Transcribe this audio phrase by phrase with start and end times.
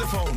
[0.00, 0.36] Telefoon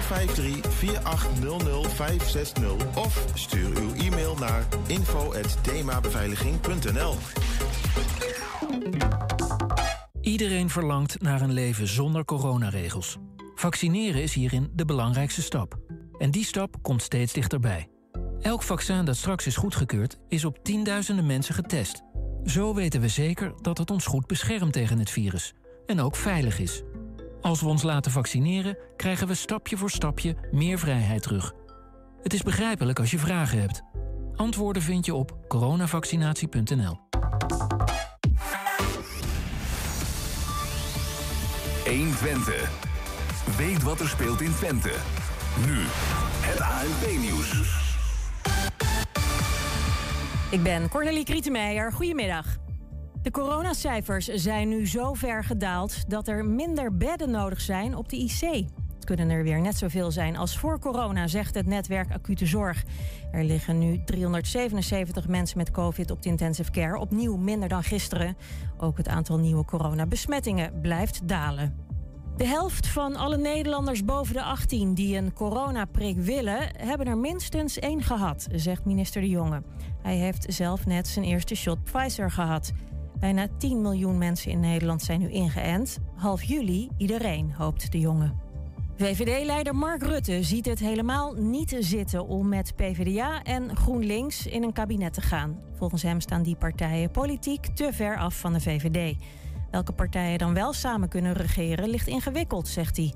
[0.00, 7.14] 053 4800 560 of stuur uw e-mail naar info@themabeveiliging.nl.
[10.20, 13.16] Iedereen verlangt naar een leven zonder coronaregels.
[13.54, 15.78] Vaccineren is hierin de belangrijkste stap.
[16.18, 17.88] En die stap komt steeds dichterbij.
[18.40, 22.02] Elk vaccin dat straks is goedgekeurd, is op tienduizenden mensen getest.
[22.44, 25.54] Zo weten we zeker dat het ons goed beschermt tegen het virus.
[25.86, 26.82] En ook veilig is.
[27.40, 31.52] Als we ons laten vaccineren, krijgen we stapje voor stapje meer vrijheid terug.
[32.22, 33.82] Het is begrijpelijk als je vragen hebt.
[34.34, 36.98] Antwoorden vind je op coronavaccinatie.nl.
[41.86, 42.70] 120.
[43.56, 44.92] Weet wat er speelt in Twente.
[45.66, 45.84] Nu,
[46.40, 47.64] het ANP-nieuws.
[50.50, 51.92] Ik ben Cornelie Krietenmeijer.
[51.92, 52.56] Goedemiddag.
[53.26, 58.16] De coronacijfers zijn nu zo ver gedaald dat er minder bedden nodig zijn op de
[58.16, 58.40] IC.
[58.94, 62.84] Het kunnen er weer net zoveel zijn als voor corona, zegt het netwerk Acute Zorg.
[63.32, 68.36] Er liggen nu 377 mensen met COVID op de intensive care, opnieuw minder dan gisteren.
[68.78, 71.74] Ook het aantal nieuwe coronabesmettingen blijft dalen.
[72.36, 77.78] De helft van alle Nederlanders boven de 18 die een coronaprik willen, hebben er minstens
[77.78, 79.62] één gehad, zegt minister De Jonge.
[80.02, 82.72] Hij heeft zelf net zijn eerste shot Pfizer gehad.
[83.20, 85.98] Bijna 10 miljoen mensen in Nederland zijn nu ingeënt.
[86.14, 88.32] Half juli iedereen, hoopt De Jonge.
[88.96, 94.72] VVD-leider Mark Rutte ziet het helemaal niet zitten om met PvdA en GroenLinks in een
[94.72, 95.58] kabinet te gaan.
[95.74, 99.16] Volgens hem staan die partijen politiek te ver af van de VVD.
[99.70, 103.12] Welke partijen dan wel samen kunnen regeren ligt ingewikkeld, zegt hij.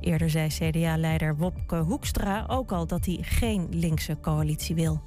[0.00, 5.02] Eerder zei CDA-leider Wopke Hoekstra ook al dat hij geen linkse coalitie wil.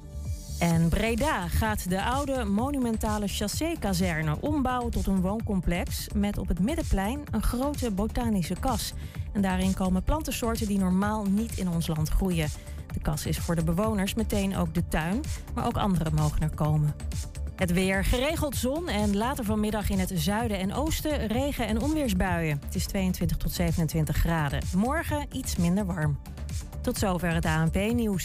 [0.58, 7.24] En Breda gaat de oude monumentale chassé-kazerne ombouwen tot een wooncomplex met op het middenplein
[7.30, 8.92] een grote botanische kas.
[9.32, 12.48] En daarin komen plantensoorten die normaal niet in ons land groeien.
[12.92, 15.20] De kas is voor de bewoners meteen ook de tuin,
[15.54, 16.94] maar ook anderen mogen er komen.
[17.56, 22.60] Het weer geregeld zon en later vanmiddag in het zuiden en oosten regen- en onweersbuien.
[22.64, 24.60] Het is 22 tot 27 graden.
[24.76, 26.18] Morgen iets minder warm.
[26.80, 28.24] Tot zover het ANP-nieuws.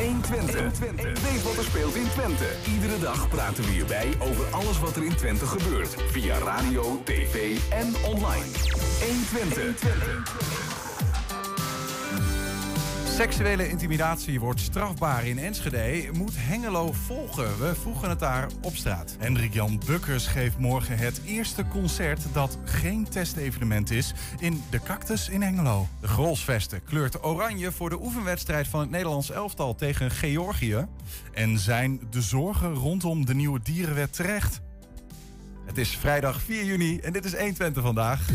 [0.00, 1.22] 120.
[1.22, 2.46] Weet wat er speelt in Twente.
[2.72, 5.96] Iedere dag praten we hierbij over alles wat er in Twente gebeurt.
[6.10, 8.44] Via radio, tv en online.
[9.00, 10.59] 120.
[13.20, 16.08] Seksuele intimidatie wordt strafbaar in Enschede.
[16.12, 17.58] Moet Hengelo volgen?
[17.58, 19.16] We vroegen het daar op straat.
[19.18, 25.28] Hendrik Jan Bukkers geeft morgen het eerste concert dat geen testevenement is in de Cactus
[25.28, 25.88] in Hengelo.
[26.00, 30.86] De Grolsvesten kleurt oranje voor de oefenwedstrijd van het Nederlands elftal tegen Georgië.
[31.32, 34.60] En zijn de zorgen rondom de nieuwe dierenwet terecht?
[35.66, 38.28] Het is vrijdag 4 juni en dit is 120 vandaag.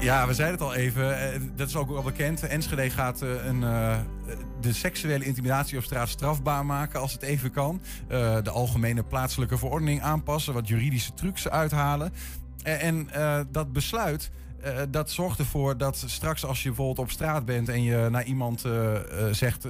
[0.00, 1.32] Ja, we zeiden het al even.
[1.32, 2.42] eh, Dat is ook wel bekend.
[2.42, 3.98] Enschede gaat eh, een, eh,
[4.60, 7.80] de seksuele intimidatie op straat strafbaar maken als het even kan.
[8.42, 12.12] De algemene plaatselijke verordening aanpassen, wat juridische trucs uithalen.
[12.62, 13.08] En
[13.50, 14.30] dat besluit.
[14.90, 18.64] dat zorgt ervoor dat straks als je bijvoorbeeld op straat bent en je naar iemand
[19.30, 19.66] zegt.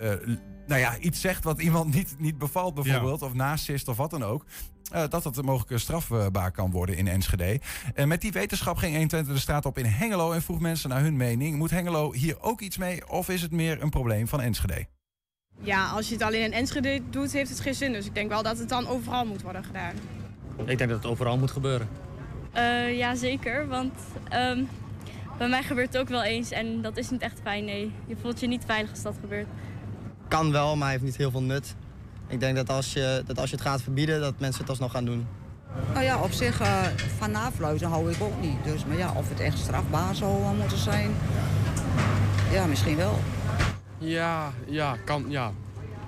[0.00, 4.10] Eh, nou ja, iets zegt wat iemand niet, niet bevalt, bijvoorbeeld, of nasist of wat
[4.10, 4.44] dan ook.
[4.92, 7.60] eh, dat dat mogelijk strafbaar kan worden in Enschede.
[7.94, 11.00] En met die wetenschap ging 120 de straat op in Hengelo en vroeg mensen naar
[11.00, 11.56] hun mening.
[11.56, 14.86] Moet Hengelo hier ook iets mee of is het meer een probleem van Enschede?
[15.62, 17.92] Ja, als je het alleen in Enschede doet, heeft het geen zin.
[17.92, 19.94] Dus ik denk wel dat het dan overal moet worden gedaan.
[20.66, 21.88] Ik denk dat het overal moet gebeuren.
[22.56, 23.68] Uh, ja, zeker.
[23.68, 23.92] Want
[24.32, 24.68] um,
[25.38, 27.64] bij mij gebeurt het ook wel eens en dat is niet echt fijn.
[27.64, 29.46] Nee, je voelt je niet veilig als dat gebeurt.
[30.30, 31.74] Kan wel, maar heeft niet heel veel nut.
[32.26, 34.90] Ik denk dat als je, dat als je het gaat verbieden, dat mensen het alsnog
[34.90, 35.26] gaan doen.
[35.92, 36.82] Nou ja, op zich, uh,
[37.18, 38.64] van nafluiten hou ik ook niet.
[38.64, 41.10] Dus, maar ja, of het echt strafbaar zou uh, moeten zijn,
[42.52, 43.18] ja, misschien wel.
[43.98, 45.52] Ja, ja, kan, ja.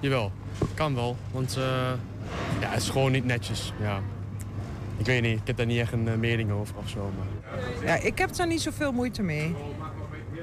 [0.00, 0.32] Jawel,
[0.74, 1.16] kan wel.
[1.30, 1.64] Want uh,
[2.60, 4.00] ja, het is gewoon niet netjes, ja.
[4.96, 7.12] Ik weet niet, ik heb daar niet echt een uh, mening over of zo.
[7.18, 7.56] Maar...
[7.86, 9.54] Ja, ik heb daar niet zoveel moeite mee.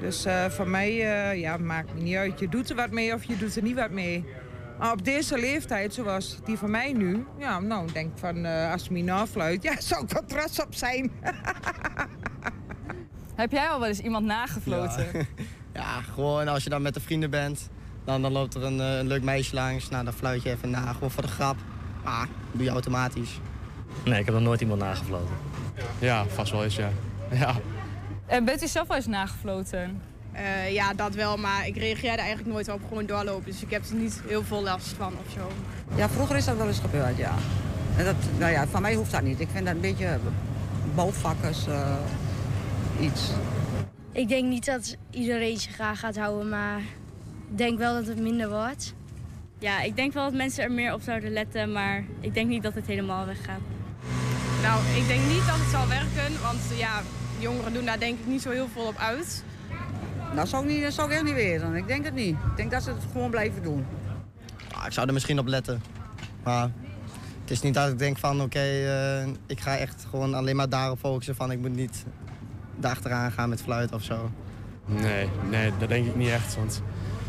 [0.00, 2.40] Dus uh, voor mij uh, ja, maakt het niet uit.
[2.40, 4.24] Je doet er wat mee of je doet er niet wat mee.
[4.78, 7.26] Maar op deze leeftijd, zoals die van mij nu...
[7.38, 10.74] Ja, nou, ik denk van uh, als me nafluit, ja, zou ik wel trots op
[10.74, 11.10] zijn.
[13.34, 15.06] Heb jij al wel eens iemand nagefloten?
[15.12, 15.24] Ja.
[15.72, 17.68] Ja, gewoon als je dan met de vrienden bent,
[18.04, 19.88] dan, dan loopt er een, eh, een leuk meisje langs.
[19.88, 21.56] Nou, dan fluit je even na, gewoon voor de grap.
[22.04, 23.40] Ah, dat doe je automatisch.
[24.04, 25.34] Nee, ik heb nog nooit iemand nagefloten.
[25.98, 26.90] Ja, vast wel eens, ja.
[27.30, 27.54] Ja.
[28.30, 30.02] En bent u zelf wel eens nagefloten?
[30.32, 33.44] Eh, ja, dat wel, maar ik reageerde eigenlijk nooit op gewoon doorlopen.
[33.44, 35.50] Dus ik heb er niet heel veel last van of zo.
[35.96, 37.34] Ja, vroeger is dat wel eens gebeurd, ja.
[37.96, 39.40] En dat, nou ja, van mij hoeft dat niet.
[39.40, 40.18] Ik vind dat een beetje
[40.94, 41.94] bouwvakkers eh,
[43.00, 43.30] iets.
[44.12, 46.78] Ik denk niet dat iedereen zich graag gaat houden, maar
[47.50, 48.94] ik denk wel dat het minder wordt.
[49.58, 52.62] Ja, ik denk wel dat mensen er meer op zouden letten, maar ik denk niet
[52.62, 53.60] dat het helemaal weggaat.
[54.62, 57.02] Nou, ik denk niet dat het zal werken, want ja,
[57.40, 59.44] jongeren doen daar denk ik niet zo heel veel op uit.
[60.34, 61.74] Nou, zou ik, niet, dat zou ik echt niet weten.
[61.74, 62.36] Ik denk het niet.
[62.50, 63.86] Ik denk dat ze het gewoon blijven doen.
[64.72, 65.82] Ah, ik zou er misschien op letten.
[66.42, 66.70] Maar
[67.40, 70.68] het is niet dat ik denk van oké, eh, ik ga echt gewoon alleen maar
[70.68, 72.04] daarop focussen van ik moet niet
[72.76, 74.30] daarachteraan gaan met fluiten of zo.
[74.86, 76.56] Nee, nee, dat denk ik niet echt.
[76.56, 76.82] Want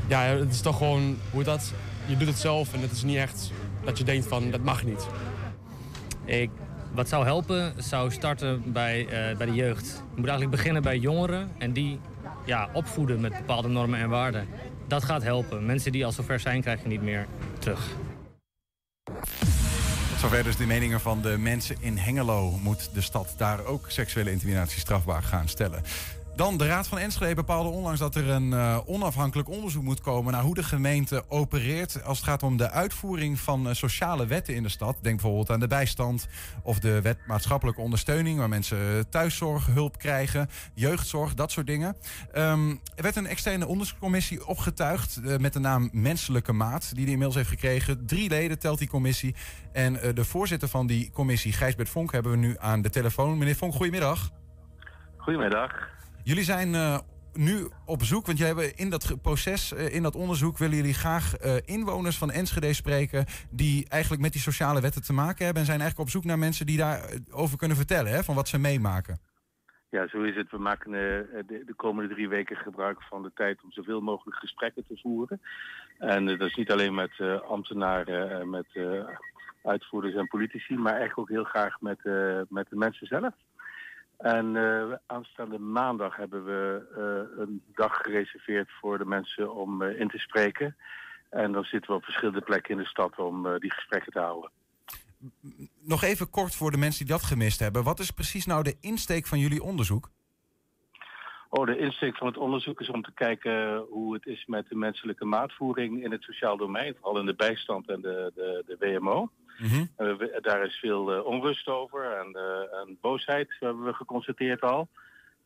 [0.07, 1.73] ja, het is toch gewoon, hoe dat,
[2.05, 3.51] je doet het zelf en het is niet echt
[3.83, 5.07] dat je denkt van dat mag niet.
[6.25, 6.49] Ik,
[6.93, 9.85] wat zou helpen, zou starten bij, eh, bij de jeugd.
[9.85, 11.99] Je moet eigenlijk beginnen bij jongeren en die
[12.45, 14.47] ja, opvoeden met bepaalde normen en waarden.
[14.87, 15.65] Dat gaat helpen.
[15.65, 17.27] Mensen die al zover zijn, krijg je niet meer
[17.59, 17.87] terug.
[20.17, 22.51] Zover dus de meningen van de mensen in Hengelo.
[22.61, 25.83] Moet de stad daar ook seksuele intimidatie strafbaar gaan stellen?
[26.35, 30.33] Dan, de Raad van Enschede bepaalde onlangs dat er een uh, onafhankelijk onderzoek moet komen
[30.33, 34.55] naar hoe de gemeente opereert als het gaat om de uitvoering van uh, sociale wetten
[34.55, 34.97] in de stad.
[35.01, 36.27] Denk bijvoorbeeld aan de bijstand
[36.63, 41.95] of de wet maatschappelijke ondersteuning, waar mensen thuiszorg, hulp krijgen, jeugdzorg, dat soort dingen.
[42.33, 47.35] Um, er werd een externe onderzoekscommissie opgetuigd met de naam Menselijke Maat, die die inmiddels
[47.35, 48.05] heeft gekregen.
[48.05, 49.35] Drie leden telt die commissie.
[49.71, 53.37] En de voorzitter van die commissie, Gijsbert Vonk, hebben we nu aan de telefoon.
[53.37, 54.29] Meneer Vonk, goedemiddag.
[55.17, 55.99] Goedemiddag.
[56.23, 56.97] Jullie zijn uh,
[57.33, 60.93] nu op zoek, want jij hebben in dat proces, uh, in dat onderzoek, willen jullie
[60.93, 63.25] graag uh, inwoners van Enschede spreken.
[63.49, 65.61] die eigenlijk met die sociale wetten te maken hebben.
[65.61, 68.59] En zijn eigenlijk op zoek naar mensen die daarover kunnen vertellen, hè, van wat ze
[68.59, 69.19] meemaken.
[69.89, 70.51] Ja, zo is het.
[70.51, 74.83] We maken de, de, komende drie weken gebruik van de tijd om zoveel mogelijk gesprekken
[74.87, 75.41] te voeren.
[75.97, 77.11] En dat is niet alleen met
[77.47, 78.67] ambtenaren, met
[79.63, 81.99] uitvoerders en politici, maar echt ook heel graag met,
[82.49, 83.33] met de mensen zelf.
[84.21, 89.99] En uh, aanstaande maandag hebben we uh, een dag gereserveerd voor de mensen om uh,
[89.99, 90.75] in te spreken.
[91.29, 94.51] En dan zitten we op verschillende plekken in de stad om die gesprekken te houden.
[95.79, 97.83] Nog even kort voor de mensen die dat gemist hebben.
[97.83, 100.09] Wat is precies nou de insteek van jullie onderzoek?
[101.49, 104.75] Oh, de insteek van het onderzoek is om te kijken hoe het is met de
[104.75, 109.29] menselijke maatvoering in het sociaal domein, vooral in de bijstand en de, de, de WMO.
[109.61, 109.89] Mm
[110.41, 114.87] daar is veel uh, onrust over en, uh, en, boosheid hebben we geconstateerd al.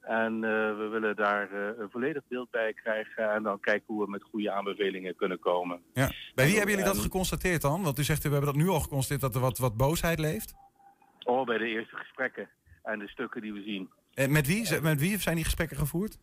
[0.02, 0.42] En uh,
[0.78, 4.52] we willen daar een volledig beeld bij krijgen en dan kijken hoe we met goede
[4.52, 5.82] aanbevelingen kunnen komen.
[5.94, 6.12] Ja.
[6.36, 7.84] Bij wie hebben jullie dat geconstateerd dan?
[7.84, 10.56] Want u zegt we hebben dat nu al geconstateerd dat er wat, wat boosheid leeft.
[11.24, 12.50] Oh, bij de eerste gesprekken
[12.84, 13.90] en de stukken die we zien.
[14.14, 16.18] En met wie, met wie zijn die gesprekken gevoerd?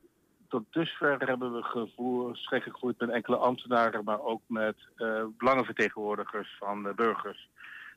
[0.49, 4.77] Tot dusver hebben we gevoerd, gesprekken gevoerd met enkele ambtenaren, maar ook met
[5.39, 7.49] belangenvertegenwoordigers van burgers.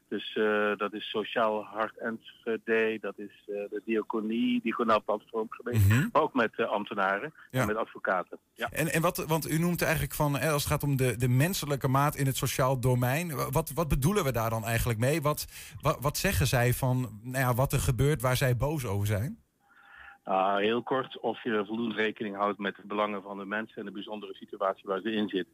[0.07, 5.85] Dus uh, dat is Sociaal Hart Enschede, dat is uh, de Diaconie, Diagonaal Platform geweest.
[5.85, 6.09] Mm -hmm.
[6.11, 7.61] Maar ook met uh, ambtenaren ja.
[7.61, 8.39] en met advocaten.
[8.53, 8.69] Ja.
[8.71, 11.87] En, en wat, want u noemt eigenlijk van, als het gaat om de, de menselijke
[11.87, 13.51] maat in het sociaal domein.
[13.51, 15.21] Wat, wat bedoelen we daar dan eigenlijk mee?
[15.21, 15.45] Wat,
[15.81, 19.43] wat, wat zeggen zij van nou ja, wat er gebeurt waar zij boos over zijn?
[20.25, 23.85] Uh, heel kort, of je voldoende rekening houdt met de belangen van de mensen en
[23.85, 25.53] de bijzondere situatie waar ze in zitten.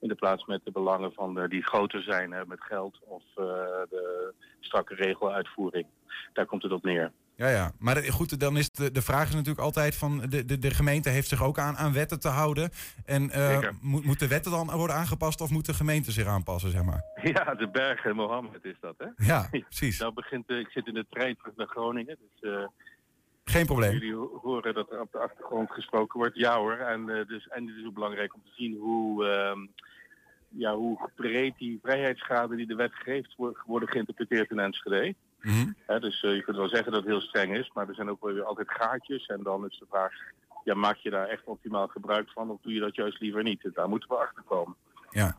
[0.00, 3.22] In de plaats met de belangen van de, die groter zijn hè, met geld of
[3.36, 3.44] uh,
[3.88, 5.86] de strakke regeluitvoering.
[6.32, 7.12] Daar komt het op neer.
[7.36, 7.72] Ja, ja.
[7.78, 11.08] Maar goed, dan is de, de vraag is natuurlijk altijd van de, de, de gemeente
[11.08, 12.70] heeft zich ook aan, aan wetten te houden.
[13.04, 16.82] En uh, moet, moeten wetten dan worden aangepast of moet de gemeente zich aanpassen, zeg
[16.82, 17.04] maar?
[17.32, 19.26] Ja, de bergen Mohammed is dat, hè?
[19.26, 19.98] Ja, precies.
[19.98, 22.50] nou begint, ik zit in de trein terug naar Groningen, dus...
[22.50, 22.66] Uh,
[23.50, 23.92] geen probleem.
[23.92, 26.36] Jullie horen dat er op de achtergrond gesproken wordt.
[26.36, 26.72] Ja hoor.
[26.72, 29.66] En, uh, dus, en het is ook belangrijk om te zien hoe, uh,
[30.48, 33.34] ja, hoe breed die vrijheidsgraden die de wet geeft
[33.66, 35.14] worden geïnterpreteerd in Enschede.
[35.40, 35.74] Mm -hmm.
[35.86, 38.10] He, dus uh, je kunt wel zeggen dat het heel streng is, maar er zijn
[38.10, 39.26] ook wel weer altijd gaatjes.
[39.26, 40.12] En dan is de vraag,
[40.64, 43.64] ja, maak je daar echt optimaal gebruik van of doe je dat juist liever niet?
[43.64, 44.76] En daar moeten we achter komen.
[45.16, 45.36] Ja.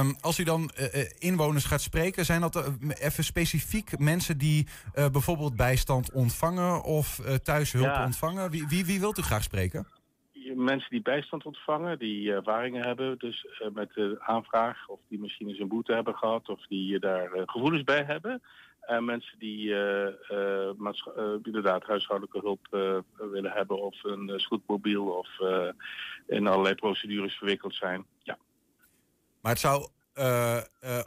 [0.00, 4.66] Um, als u dan uh, inwoners gaat spreken, zijn dat uh, even specifiek mensen die
[4.94, 8.04] uh, bijvoorbeeld bijstand ontvangen of thuishulp ja.
[8.04, 8.50] ontvangen?
[8.50, 9.86] Wie, wie, wie, wilt u graag spreken?
[10.54, 15.58] Mensen die bijstand ontvangen, die ervaringen hebben dus met de aanvraag, of die misschien eens
[15.58, 18.42] een boete hebben gehad, of die daar gevoelens bij hebben.
[18.88, 22.98] En mensen die eh, eh, eh, inderdaad huishoudelijke hulp eh,
[23.30, 25.68] willen hebben of een scootmobiel of eh,
[26.26, 28.04] in allerlei procedures verwikkeld zijn.
[29.48, 30.64] Maar het zou eh, eh,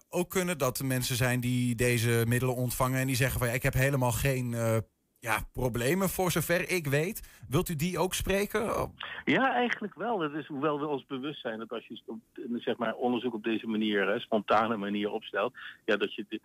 [0.10, 3.53] ook kunnen dat er mensen zijn die deze middelen ontvangen en die zeggen van ja,
[3.53, 4.77] ik heb helemaal geen eh,
[5.19, 7.43] ja, problemen voor zover ik weet.
[7.50, 8.81] Wilt u die ook spreken?
[8.81, 10.17] Oh, Ja, eigenlijk wel.
[10.17, 12.01] Dat is hoewel we ons bewust zijn dat als je
[12.55, 15.53] zeg maar, onderzoek op deze manier, hè, spontane manier opstelt,
[15.86, 16.41] ja, dat je,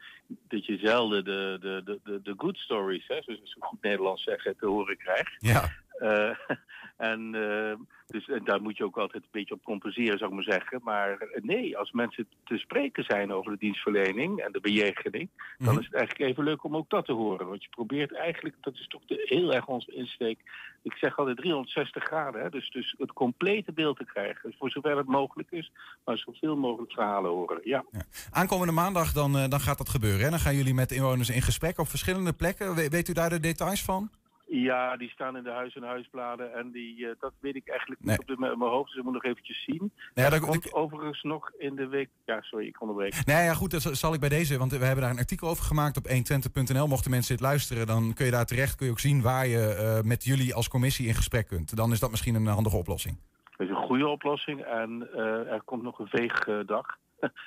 [0.48, 4.22] dat je zelden de, de, de, de, de good stories, hè, zoals we goed Nederlands
[4.22, 5.34] zeggen, te horen krijgt.
[5.38, 5.72] Ja.
[5.98, 6.30] Eh,
[7.10, 7.74] en, eh,
[8.06, 10.80] dus, en daar moet je ook altijd een beetje op compenseren, zou ik maar zeggen.
[10.82, 15.68] Maar eh, nee, als mensen te spreken zijn over de dienstverlening en de bejegening, dan
[15.72, 15.78] Mhm.
[15.78, 17.46] is het eigenlijk even leuk om ook dat te horen.
[17.48, 20.38] Want je probeert eigenlijk, dat is toch de, heel erg onze insteek,
[20.82, 24.54] ik zeg altijd 360 graden, hè, dus, dus het complete beeld te krijgen.
[24.58, 25.70] Voor zover het mogelijk is,
[26.04, 27.60] maar zoveel mogelijk verhalen horen.
[27.64, 27.84] Ja.
[28.30, 30.20] Aankomende maandag dan, dan gaat dat gebeuren.
[30.24, 30.30] Hè?
[30.30, 32.74] Dan gaan jullie met inwoners in gesprek op verschillende plekken.
[32.74, 34.10] We- weet u daar de details van?
[34.48, 36.54] Ja, die staan in de huis- en huisbladen.
[36.54, 38.88] En die, eh, dat weet ik eigenlijk niet op de, mijn hoofd.
[38.88, 39.92] Dus ik moet nog eventjes zien.
[40.14, 42.08] Ja, dat- komt overigens nog in de week...
[42.24, 43.24] Ja, sorry, ik onderbreek.
[43.24, 45.64] Nee, ja, goed, dat zal ik bij deze, want we hebben daar een artikel over
[45.64, 46.86] gemaakt op 120.nl.
[46.86, 49.74] Mochten mensen dit luisteren, dan kun je daar terecht, kun je ook zien waar je
[49.74, 51.76] eh, met jullie als commissie in gesprek kunt.
[51.76, 53.18] Dan is dat misschien een handige oplossing.
[53.56, 54.60] Dat is een goede oplossing.
[54.64, 56.96] En eh, er komt nog een veegdag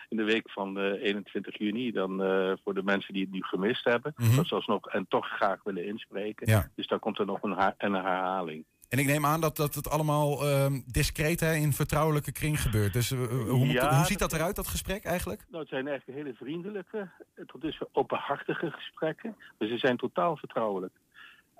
[0.09, 1.91] in de week van eh, 21 juni.
[1.91, 4.13] Dan eh, voor de mensen die het nu gemist hebben.
[4.15, 4.35] Mhm.
[4.35, 6.47] Dat ze alsnog en toch graag willen inspreken.
[6.47, 6.69] Ja.
[6.75, 8.65] Dus daar komt er nog een, ha- een herhaling.
[8.89, 12.93] En ik neem aan dat, dat het allemaal ehm, discreet hè, in vertrouwelijke kring gebeurt.
[12.93, 15.45] Dus eh, hoe, Ja, hoe ziet dat- eruit, dat gesprek eigenlijk?
[15.49, 19.35] Nou, het zijn eigenlijk hele vriendelijke, eh, tot dusver openhartige gesprekken.
[19.57, 20.93] Dus ze zijn totaal vertrouwelijk.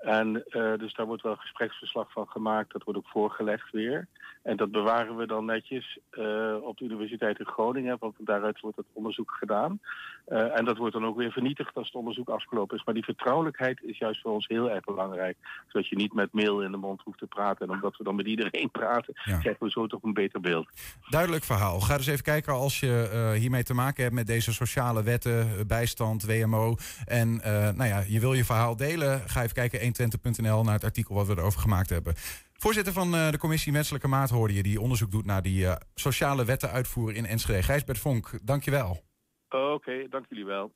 [0.00, 2.72] En eh, dus daar wordt wel gespreksverslag van gemaakt.
[2.72, 4.08] Dat wordt ook voorgelegd weer.
[4.42, 7.96] En dat bewaren we dan netjes eh, op de Universiteit in Groningen.
[7.98, 9.80] Want daaruit wordt het onderzoek gedaan.
[10.24, 12.84] Eh, en dat wordt dan ook weer vernietigd als het onderzoek afgelopen is.
[12.84, 15.36] Maar die vertrouwelijkheid is juist voor ons heel erg belangrijk.
[15.66, 17.66] Zodat je niet met mail in de mond hoeft te praten.
[17.66, 20.68] En omdat we dan met iedereen praten, krijgen we zo toch een beter beeld.
[21.08, 21.80] Duidelijk verhaal.
[21.80, 26.26] Ga dus even kijken als je hiermee te maken hebt met deze sociale wetten, bijstand,
[26.26, 26.76] WMO.
[27.06, 27.36] En
[27.76, 29.20] nou ja, je wil je verhaal delen.
[29.28, 32.14] Ga even kijken 120.nl naar het artikel wat we erover gemaakt hebben.
[32.52, 35.76] Voorzitter van eh, de commissie Menselijke Maat hoorde je, die onderzoek doet naar die eh,
[35.94, 37.62] sociale wetten uitvoeren in Enschede.
[37.62, 39.02] Gijsbert Vonk, dankjewel.
[39.48, 40.72] Oké, dank jullie wel.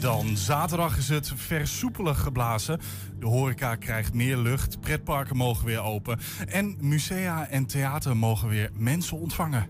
[0.00, 2.80] Dan zaterdag is het versoepelig geblazen.
[3.18, 6.18] De horeca krijgt meer lucht, pretparken mogen weer open.
[6.46, 9.66] En musea en theater mogen weer mensen ontvangen.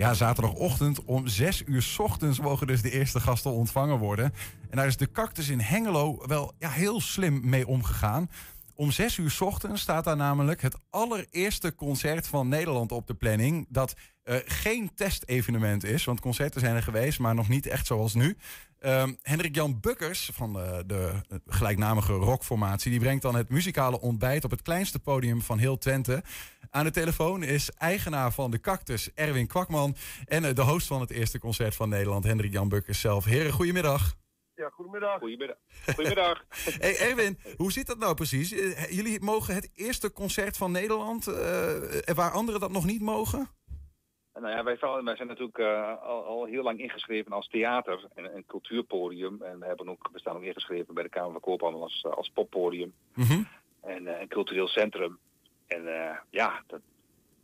[0.00, 4.32] Ja, zaterdagochtend om 6 uur 's ochtends mogen dus de eerste gasten ontvangen worden.
[4.70, 8.30] En daar is de cactus in Hengelo wel ja, heel slim mee omgegaan.
[8.74, 13.14] Om 6 uur 's ochtends staat daar namelijk het allereerste concert van Nederland op de
[13.14, 13.66] planning.
[13.68, 13.94] Dat
[14.30, 18.36] eh, geen testevenement is, want concerten zijn er geweest, maar nog niet echt zoals nu.
[18.78, 24.44] Ehm, Hendrik Jan Bukkers van de, de gelijknamige rockformatie, die brengt dan het muzikale ontbijt
[24.44, 26.22] op het kleinste podium van heel Twente.
[26.70, 29.96] Aan de telefoon is eigenaar van de Cactus, Erwin Kwakman.
[30.26, 33.24] En eh, de host van het eerste concert van Nederland, Hendrik Jan Bukkers zelf.
[33.24, 34.16] Heren, goedemiddag.
[34.54, 35.18] Ja, goedemiddag.
[35.18, 35.56] Goedemiddag.
[35.84, 36.44] Goedemiddag.
[36.78, 38.52] Hey Erwin, hoe zit dat nou precies?
[38.52, 43.48] Eh, Jullie mogen het eerste concert van Nederland, eh, waar anderen dat nog niet mogen?
[44.40, 48.36] Nou ja, wij, wij zijn natuurlijk eh, al, al heel lang ingeschreven als theater en
[48.36, 49.42] een cultuurpodium.
[49.42, 52.12] En we, hebben ook, we staan ook ingeschreven bij de Kamer van Koophandel als, eh,
[52.12, 52.92] als poppodium
[53.80, 55.18] en eh, een cultureel centrum.
[55.66, 55.82] En
[56.30, 56.80] ja, dat,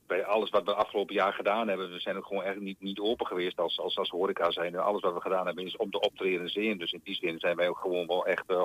[0.06, 2.98] bij alles wat we afgelopen jaar gedaan hebben, we zijn ook gewoon echt niet, niet
[2.98, 4.74] open geweest als, als, als horeca zijn.
[4.74, 6.78] En alles wat we gedaan hebben is om de optredens heen.
[6.78, 8.62] Dus in die zin zijn wij ook gewoon wel echt eh,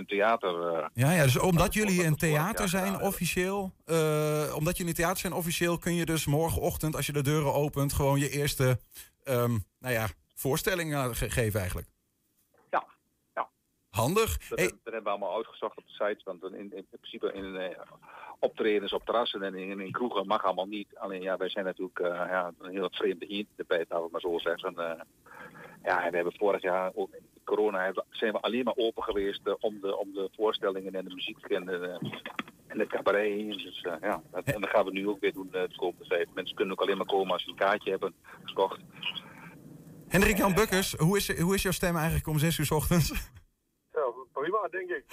[0.00, 0.68] 100% theater.
[0.74, 0.86] eh.
[0.94, 5.32] Ja, ja, dus omdat jullie een theater zijn officieel, eh, omdat jullie een theater zijn
[5.32, 8.78] officieel, kun je dus morgenochtend als je de deuren opent gewoon je eerste,
[9.24, 11.88] ehm, nou ja, voorstelling eh, ge- geven eigenlijk.
[12.70, 12.84] Ja,
[13.34, 13.48] ja.
[13.90, 14.38] Handig.
[14.48, 16.20] Dat, Hey, dat hebben we allemaal uitgezocht op de site.
[16.24, 17.78] Want in, in principe in eh,
[18.38, 20.88] optredens op terrassen en in, kroegen mag allemaal niet.
[20.94, 24.20] Alleen ja, wij zijn natuurlijk eh, ja, een heel vreemde eend erbij, laten we maar
[24.20, 24.76] zo zeggen.
[24.76, 25.00] Eh,
[25.82, 29.40] ja, en we hebben vorig jaar, ook in corona, zijn we alleen maar open geweest
[29.44, 31.98] eh, om, de, om de voorstellingen en de muziek en de,
[32.66, 33.52] en cabaret.
[33.52, 36.34] Dus ja, dat, en dat gaan we nu ook weer doen de komende tijd.
[36.34, 38.14] Mensen kunnen ook alleen maar komen als ze een kaartje hebben
[38.44, 38.80] gekocht.
[40.08, 43.12] Hendrik Jan Bukkers, hoe is, hoe is jouw stem eigenlijk om zes uur 's ochtends?
[44.44, 45.04] Prima, denk ik.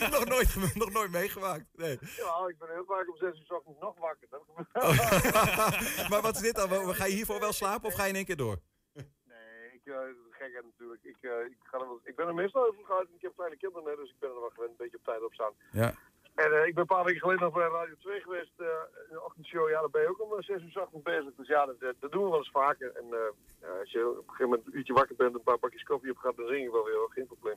[0.14, 1.64] Nog, nooit, nog nooit meegemaakt.
[1.72, 1.98] Nee.
[2.16, 4.28] Ja, ik ben heel vaak om 6 uur 's ochtends nog wakker.
[4.30, 4.42] Dat
[6.10, 6.94] maar wat is dit dan?
[6.94, 8.56] Ga je hiervoor wel slapen of ga je in één keer door?
[8.92, 11.02] Nee, ik, eh, dat is gek natuurlijk.
[11.02, 13.08] Ik, eh, ik, ga er wel, ik ben er meestal even uit.
[13.16, 15.34] Ik heb kleine kinderen, dus ik ben er wel gewend een beetje op tijd op
[15.34, 15.54] staan.
[15.72, 15.94] Ja.
[16.34, 18.66] En eh, ik ben een paar weken geleden nog bij Radio 2 geweest, eh,
[19.08, 19.68] in de ochtendshow.
[19.68, 21.34] Ja, daar ben je ook om 6 uur 's ochtends bezig.
[21.36, 22.92] Dus ja, dat, dat doen we wel eens vaker.
[22.96, 25.58] En eh, als je op een gegeven moment een uurtje wakker bent en een paar
[25.58, 27.12] bakjes koffie op gaat, dan zing je wel weer, hoor.
[27.12, 27.56] geen probleem.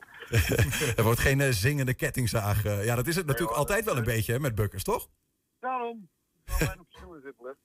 [0.98, 2.64] er wordt geen eh, zingende kettingzaag.
[2.64, 2.84] eh.
[2.84, 5.08] ja, dat is het natuurlijk altijd wel een beetje hè, met Bukkers, toch?
[5.60, 6.08] Daarom,
[7.22, 7.56] zitten.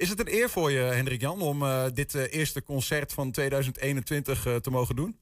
[0.00, 3.30] Is het een eer voor je, Hendrik Jan, om eh, dit eh, eerste concert van
[3.30, 5.18] 2021 eh, te mogen doen?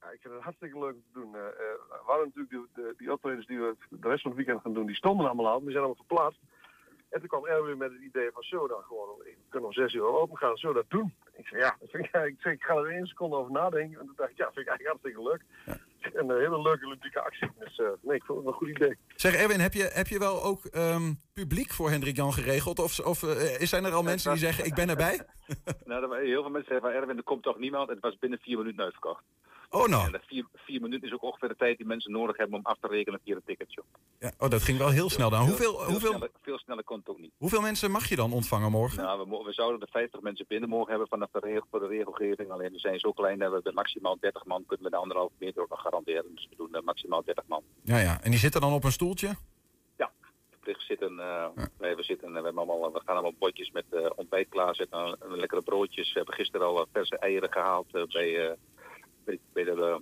[0.00, 1.30] Ja, ik vind het hartstikke leuk om te doen.
[2.12, 4.74] We hadden natuurlijk de, de, die optredens die we de rest van het weekend gaan
[4.74, 5.60] doen, die stonden allemaal al.
[5.60, 6.40] Die zijn allemaal verplaatst.
[7.10, 9.94] En toen kwam Erwin met het idee van, zo dan gewoon, we kunnen om zes
[9.94, 11.14] uur open gaan, zo dat doen.
[11.32, 14.00] Ik zei, ja, dat vind ik, ik, zei, ik ga er één seconde over nadenken.
[14.00, 15.42] En toen dacht ik, ja, vind ik eigenlijk hartstikke leuk.
[16.02, 17.50] En een hele leuke, ludieke actie.
[17.58, 18.96] Dus eh, nee, ik vond het wel een goed idee.
[19.16, 22.78] Zeg Erwin, heb je, heb je wel ook ehm, publiek voor Hendrik Jan geregeld?
[22.78, 25.20] Of, of eh, zijn er al mensen die zeggen, ik ben erbij?
[25.84, 27.88] Nou, er heel veel mensen zeggen van Erwin, er komt toch niemand.
[27.88, 29.22] En het was binnen vier minuten uitverkocht.
[29.72, 30.12] Oh nou.
[30.12, 32.78] En vier, vier minuten is ook ongeveer de tijd die mensen nodig hebben om af
[32.80, 33.82] te rekenen via een ticketje.
[34.18, 35.46] Ja, oh, dat ging wel heel snel dan.
[35.46, 37.32] Hoeveel, Veel, hoeveel, sneller, veel sneller kon het ook niet.
[37.38, 39.02] hoeveel mensen mag je dan ontvangen morgen?
[39.02, 41.86] Nou, we, we zouden er 50 mensen binnen mogen hebben vanaf de regel, voor de
[41.86, 42.50] regelgeving.
[42.50, 45.62] Alleen we zijn zo klein dat we maximaal 30 man kunnen we de anderhalve meter
[45.62, 46.34] ook nog garanderen.
[46.34, 47.62] Dus we doen eh, maximaal 30 man.
[47.82, 48.22] Ja, ja.
[48.22, 49.34] En die zitten dan op een stoeltje?
[50.62, 51.46] Verplicht zitten, eh,
[51.78, 54.98] nee, we, zitten, eh, we, hebben allemaal, we gaan allemaal bordjes met eh, ontbijt klaarzetten,
[54.98, 56.12] eh, lekkere broodjes.
[56.12, 58.56] We hebben gisteren al eh, verse eieren gehaald eh, bij, eh,
[59.24, 59.96] bij, bij de eh,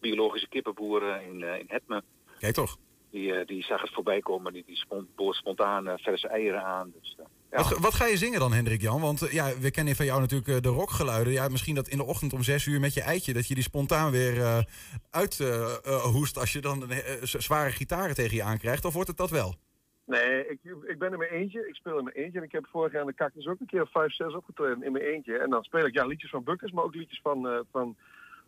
[0.00, 2.02] biologische kippenboeren in, eh in Hetme.
[2.38, 2.78] Kijk toch.
[3.10, 6.92] Die, eh, die zag het voorbij komen, die, die boort spontaan verse eieren aan.
[7.00, 7.24] Dus, ja.
[7.52, 9.00] Wat, wat ga je zingen dan, Hendrik Jan?
[9.00, 11.32] Want ja, we kennen van jou natuurlijk de rockgeluiden.
[11.32, 13.32] Ja, misschien dat in de ochtend om zes uur met je eitje...
[13.32, 14.58] dat je die spontaan weer eh,
[15.10, 18.84] uit eh, eh, hoest als je dan een, zware gitaren tegen je aankrijgt.
[18.84, 19.54] Of wordt het dat wel?
[20.06, 21.68] Nee, ik, ik ben in mijn eentje.
[21.68, 22.38] Ik speel in mijn eentje.
[22.38, 24.82] En ik heb vorig jaar in de Cactus ook een keer of vijf, zes opgetreden
[24.82, 25.38] in mijn eentje.
[25.38, 27.96] En dan speel ik ja, liedjes van Bukkers, maar ook liedjes van, eh van,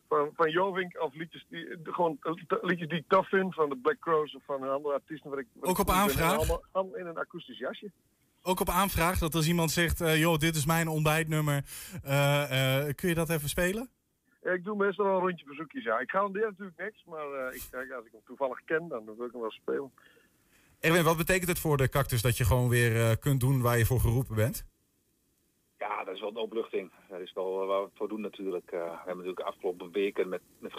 [0.08, 1.00] van, van Jovink.
[1.00, 2.18] Of liedjes die, gewoon
[2.61, 5.30] liedjes die ik tof vind, van de Black Crows of van een andere artiesten.
[5.30, 6.37] Wat ik, wat Ook op aanvraag?
[6.37, 7.90] Allemaal, allemaal in een akoestisch jasje.
[8.46, 11.64] Ook op aanvraag dat als iemand zegt, eh, joh, dit is mijn ontbijtnummer,
[12.02, 13.88] eh, eh, kun je dat even spelen?
[14.42, 15.99] Ik doe meestal wel een rondje verzoekjes, ja.
[15.99, 19.40] Ik garandeer natuurlijk niks, maar ik, als ik hem toevallig ken, dan wil ik hem
[19.40, 19.92] wel spelen.
[20.80, 23.87] Erwin, wat betekent het voor de cactus dat je gewoon weer kunt doen waar je
[23.87, 24.64] voor geroepen bent?
[25.88, 26.91] Ja, dat is wel een opluchting.
[27.09, 28.70] Dat is wel eh, waar we het voor doen natuurlijk.
[28.70, 30.73] Eh, we hebben natuurlijk de afgelopen weken met, met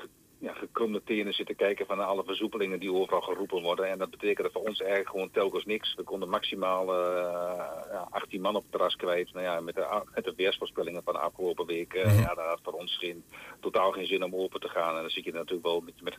[0.45, 3.89] ja, gekromde tenen zitten kijken van alle versoepelingen die overal geroepen worden.
[3.89, 5.95] En dat betekende voor ons eigenlijk gewoon telkens niks.
[5.95, 9.33] We konden maximaal eh, ja, 18 man op het terras kwijt.
[9.33, 12.59] Nou ja, met, de, met de weersvoorspellingen van de afgelopen week, eh, ja, dat had
[12.63, 13.23] voor ons geen,
[13.59, 14.95] totaal geen zin om open te gaan.
[14.95, 16.17] En dan zit je natuurlijk wel met, met,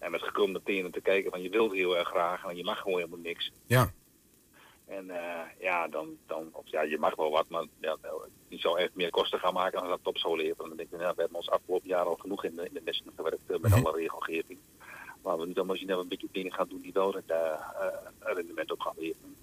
[0.00, 2.78] ja, met gekromde tenen te kijken van je wilt heel erg graag en je mag
[2.78, 3.52] gewoon helemaal niks.
[3.66, 3.92] Ja.
[4.90, 8.58] En eh, ja, dan, dan of, ja, je mag wel wat, maar ja, nou, die
[8.58, 10.68] zou echt meer kosten gaan maken dan dat op zou leveren.
[10.68, 12.82] Dan denk ik, ja, we hebben ons afgelopen jaar al genoeg in de, in de
[12.84, 14.58] messen gewerkt eh, met alle regelgeving.
[15.22, 17.60] Maar we dan we een beetje dingen gaan doen die wel het eh,
[18.18, 19.36] rendement op gaan leveren.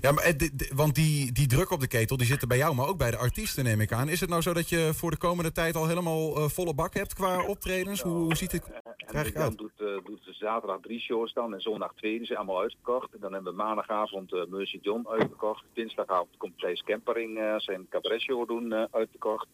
[0.00, 0.34] Ja, maar,
[0.74, 3.10] want die, die druk op de ketel die zit er bij jou, maar ook bij
[3.10, 4.08] de artiesten neem ik aan.
[4.08, 7.14] Is het nou zo dat je voor de komende tijd al helemaal volle bak hebt
[7.14, 8.00] qua optredens?
[8.00, 8.64] Hoe, hoe ziet het
[9.06, 9.58] uit?
[9.58, 12.16] doet, eh, doet ze zaterdag drie shows dan en zondag twee.
[12.16, 13.12] Die zijn allemaal uitverkocht.
[13.14, 15.64] En dan hebben we maandagavond eh Mercy John uitverkocht.
[15.72, 19.46] Dinsdagavond komt Thijs Kempering eh, zijn cabaretshow doen eh, uitverkocht.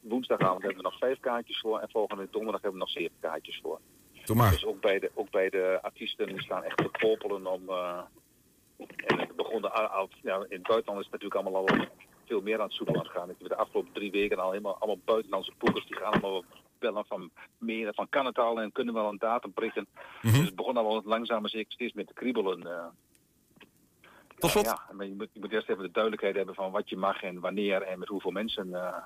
[0.00, 1.78] Woensdagavond hebben we nog vijf kaartjes voor.
[1.78, 3.80] En volgende donderdag hebben we nog zeven kaartjes voor.
[4.34, 4.50] Maar.
[4.50, 7.68] Dus ook bij de, ook bij de artiesten die staan echt te popelen om...
[7.68, 7.98] eh,
[9.06, 11.86] en het begon de, al- ja, in het buitenland is het natuurlijk allemaal al
[12.24, 13.30] veel meer aan het zoeken aan het gaan.
[13.30, 16.44] Ik heb de afgelopen drie weken al helemaal allemaal buitenlandse boekers die gaan allemaal
[16.84, 19.86] bellen van meer van kan het al en kunnen we al een datum prikken.
[20.22, 20.34] Mhm.
[20.34, 22.62] Dus het begon al wel langzaam maar zeker steeds meer te kriebelen.
[22.66, 22.86] eh.
[24.38, 24.64] Tot slot.
[24.64, 27.22] Ja, maar je moet, je moet eerst even de duidelijkheid hebben van wat je mag
[27.22, 28.74] en wanneer en met hoeveel mensen.
[28.74, 28.96] eh.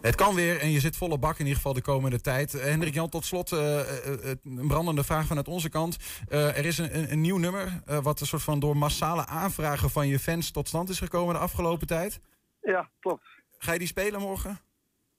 [0.00, 2.54] Het kan weer en je zit volle bak in ieder geval de komende tijd.
[2.54, 5.96] Eh, Hendrik Jan, tot slot een brandende vraag vanuit onze kant.
[6.28, 9.90] Eh, er is een, een, nieuw nummer eh, wat een soort van door massale aanvragen
[9.90, 12.20] van je fans tot stand is gekomen de afgelopen tijd.
[12.60, 13.26] Ja, klopt.
[13.58, 14.58] Ga je die spelen morgen?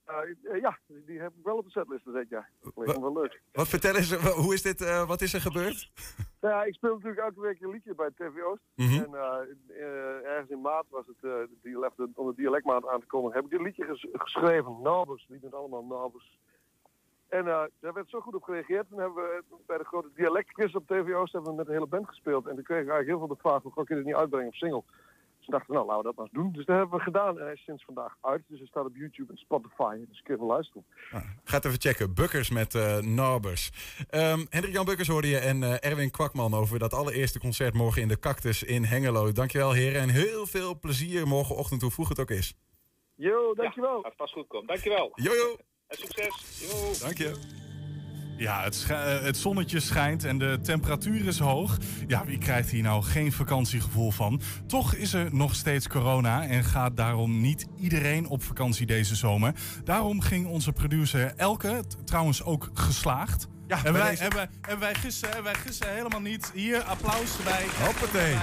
[0.09, 2.47] Eh, eh, ja, die heb ik wel op de setlist gezet, ja.
[2.61, 3.41] Dat lijkt wel leuk.
[3.51, 4.13] Wat vertel eens,
[4.45, 5.91] hoe is dit, eh, wat is er gebeurd?
[6.41, 8.61] Nou ja, ik speel natuurlijk elke week een liedje bij TV Oost.
[8.75, 9.03] Mhm.
[9.03, 11.77] En eh, ergens in maart was het, die
[12.15, 14.81] om de dialectmaand aan te komen, heb ik dit liedje ges- geschreven.
[14.81, 16.37] Nabers, die doen allemaal Nabers.
[17.27, 18.89] En daar werd zo goed op gereageerd.
[18.89, 21.87] Toen hebben we bij de grote dialectquiz op TV Oost hebben we met de hele
[21.87, 22.47] band gespeeld.
[22.47, 24.47] En toen kregen we eigenlijk heel veel de vraag, hoe kun je dit niet uitbrengen
[24.47, 24.83] op single?
[25.39, 26.51] Dus we dachten, nou laten we dat maar eens doen.
[26.51, 28.43] Dus dat hebben we gedaan en hij is sinds vandaag uit.
[28.47, 29.95] Dus hij staat op YouTube en Spotify.
[30.07, 30.85] Dus kun je even luisteren.
[31.43, 32.13] Ga het even checken.
[32.13, 33.71] Bukkers met eh Norbers.
[34.09, 38.01] Ehm, Hendrik Jan Bukkers hoorde je en eh, Erwin Kwakman over dat allereerste concert morgen
[38.01, 39.31] in de Cactus in Hengelo.
[39.31, 42.55] Dankjewel heren en heel veel plezier morgenochtend, hoe vroeg het ook is.
[43.15, 44.01] Yo, dankjewel.
[44.01, 44.67] Gaat vast goed komen.
[44.67, 45.11] Dankjewel.
[45.15, 45.57] Jojo.
[45.87, 46.67] En succes.
[46.69, 47.05] Yo.
[47.05, 47.58] Dank je.
[48.39, 51.77] Ja, het, eh, het zonnetje schijnt en de temperatuur is hoog.
[52.07, 54.41] Ja, wie krijgt hier nou geen vakantiegevoel van?
[54.67, 59.53] Toch is er nog steeds corona en gaat daarom niet iedereen op vakantie deze zomer.
[59.83, 63.47] Daarom ging onze producer Elke, trouwens ook geslaagd.
[63.67, 66.51] Ja, en wij, deze- en, wij, en wij gissen, en wij gissen helemaal niet.
[66.53, 67.65] Hier, applaus erbij.
[67.85, 68.35] Hoppatee.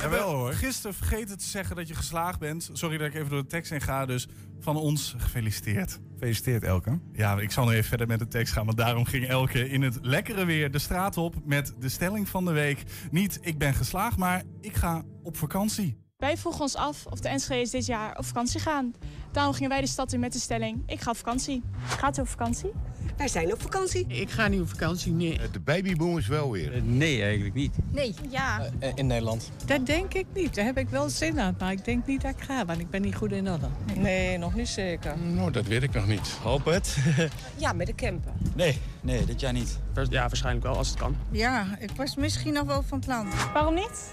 [0.00, 0.52] Jawel, we hoor.
[0.52, 2.70] Gisteren vergeten te zeggen dat je geslaagd bent.
[2.72, 4.06] Sorry dat ik even door de tekst heen ga.
[4.06, 4.28] Dus
[4.60, 5.98] van ons gefeliciteerd.
[6.12, 6.98] Gefeliciteerd, Elke.
[7.12, 8.64] Ja, ik zal nu even verder met de tekst gaan.
[8.64, 12.44] Want daarom ging Elke in het lekkere weer de straat op met de stelling van
[12.44, 12.82] de week.
[13.10, 15.96] Niet ik ben geslaagd, maar ik ga op vakantie.
[16.16, 18.92] Wij vroegen ons af of de Enschede's dit jaar op vakantie gaan.
[19.32, 21.62] Daarom gingen wij de stad in met de stelling, ik ga op vakantie.
[21.86, 22.72] Gaat u op vakantie?
[23.20, 24.04] Wij zijn op vakantie.
[24.08, 25.40] Ik ga niet op vakantie, nee.
[25.52, 26.82] De babyboom is wel weer.
[26.82, 27.74] Nee, eigenlijk niet.
[27.90, 28.14] Nee.
[28.30, 28.70] Ja.
[28.94, 29.50] in Nederland.
[29.66, 30.54] Dat denk ik niet.
[30.54, 31.56] Daar heb ik wel zin aan.
[31.58, 33.66] Maar ik denk niet dat ik ga, want ik ben niet goed in orde.
[33.96, 35.18] Nee, nog niet zeker.
[35.18, 36.28] Nou, dat weet ik nog niet.
[36.42, 36.96] Hoop het.
[37.56, 38.32] Ja, met de camper.
[38.54, 39.78] nee, nee, dit jaar niet.
[40.10, 41.16] Ja, waarschijnlijk wel als het kan.
[41.30, 43.28] Ja, ik was misschien nog wel van plan.
[43.52, 44.10] Waarom niet?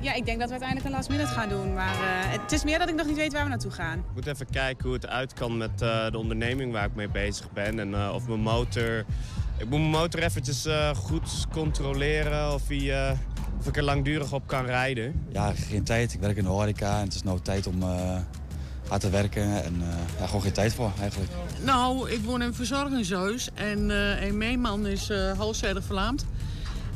[0.00, 1.74] Ja, ik denk dat we uiteindelijk een last minute gaan doen.
[1.74, 3.98] Maar eh, het is meer dat ik nog niet weet waar we naartoe gaan.
[3.98, 7.08] Ik moet even kijken hoe het uit kan met eh, de onderneming waar ik mee
[7.08, 7.78] bezig ben.
[7.78, 9.04] En eh, of mijn motor...
[9.56, 13.18] Ik moet mijn motor eventjes eh, goed controleren of, hij, eh,
[13.58, 15.26] of ik er langdurig op kan rijden.
[15.32, 16.12] Ja, geen tijd.
[16.14, 18.16] Ik werk in de horeca en het is nou tijd om eh,
[18.88, 19.64] hard te werken.
[19.64, 21.32] En eh, ja, gewoon geen tijd voor eigenlijk.
[21.62, 26.26] Nou, ik woon in een verzorgingshuis en, eh en mijn man is eh halfzijdig verlaamd.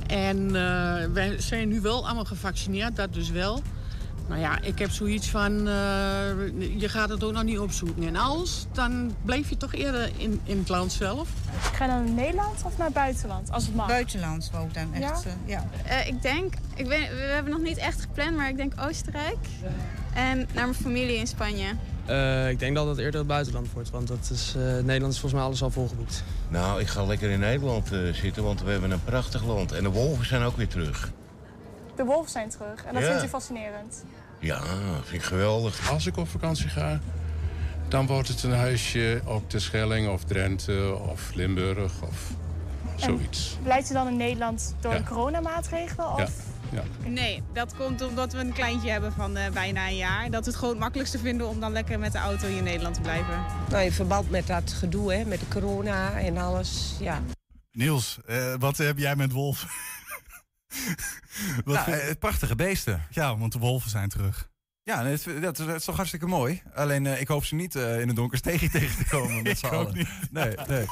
[0.08, 3.62] En eh, wij zijn nu wel allemaal gevaccineerd, dat dus wel.
[4.28, 5.70] Nou ja, ik heb zoiets van, eh,
[6.80, 8.06] je gaat het ook nog niet opzoeken.
[8.06, 11.28] En als, dan blijf je toch eerder in, in het land zelf.
[11.74, 13.86] Ga je dan naar Nederland of naar het buitenland, als het mag?
[13.86, 15.30] Buitenland wou ik dan echt, Ja?
[15.30, 15.64] eh, ja.
[15.84, 19.36] Eh, ik denk, ik weet, we hebben nog niet echt gepland, maar ik denk Oostenrijk.
[20.14, 21.66] En naar mijn familie in Spanje.
[22.08, 25.18] Eh, ik denk dat het eerder het buitenland wordt, want dat is, eh, Nederland is
[25.20, 26.22] volgens mij alles al volgeboekt.
[26.48, 29.72] Nou, ik ga lekker in Nederland eh, zitten, want we hebben een prachtig land.
[29.72, 31.10] En de wolven zijn ook weer terug.
[31.96, 33.08] De wolven zijn terug en dat Ja.
[33.08, 34.04] vindt u fascinerend.
[34.38, 34.60] Ja,
[35.04, 35.90] vind ik geweldig.
[35.90, 37.00] Als ik op vakantie ga,
[37.88, 42.30] dan wordt het een huisje op de Schelling of Drenthe of Limburg of
[42.96, 43.56] zoiets.
[43.62, 44.98] Blijft u dan in Nederland door Ja.
[44.98, 46.12] de coronamaatregelen?
[46.12, 46.18] Of?
[46.18, 46.26] Ja,
[46.72, 46.82] ja.
[47.06, 50.30] Nee, dat komt omdat we een kleintje hebben van eh, bijna een jaar.
[50.30, 52.64] Dat we het gewoon het makkelijkste vinden om dan lekker met de auto hier in
[52.64, 53.44] Nederland te blijven.
[53.70, 57.22] Nou, in verband met dat gedoe, hè, met de corona en alles, ja.
[57.72, 59.68] Niels, eh, wat heb jij met wolven?
[61.64, 63.02] wat Nou, vind- eh, prachtige beesten.
[63.10, 64.48] Ja, want de wolven zijn terug.
[64.82, 66.62] Ja, dat is, dat is, toch hartstikke mooi.
[66.74, 69.58] Alleen eh, ik hoop ze niet eh, in het donker tegen tegen te komen met
[69.58, 69.96] z'n Ik ook allen.
[69.96, 70.08] niet.
[70.30, 70.86] Nee, nee.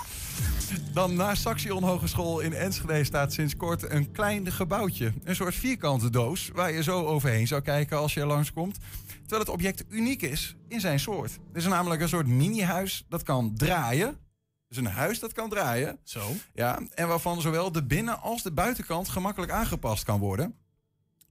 [0.93, 5.13] Dan naast Saxion Hogeschool in Enschede staat sinds kort een klein gebouwtje.
[5.25, 8.79] Een soort vierkante doos waar je zo overheen zou kijken als je er langskomt.
[9.21, 11.31] Terwijl het object uniek is in zijn soort.
[11.33, 14.19] Het is namelijk een soort mini-huis dat kan draaien.
[14.69, 15.99] Dus een huis dat kan draaien.
[16.03, 16.33] Zo.
[16.55, 20.55] Ja, en waarvan zowel de binnen- als de buitenkant gemakkelijk aangepast kan worden.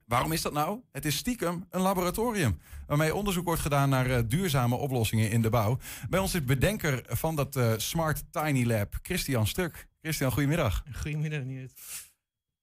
[0.05, 0.79] Waarom is dat nou?
[0.91, 2.59] Het is stiekem een laboratorium.
[2.87, 5.77] Waarmee onderzoek wordt gedaan naar eh, duurzame oplossingen in de bouw.
[6.09, 9.87] Bij ons is bedenker van dat eh, Smart Tiny Lab, Christian Stuk.
[10.01, 10.83] Christian, goedemiddag.
[10.93, 11.71] Goedemiddag, Niert.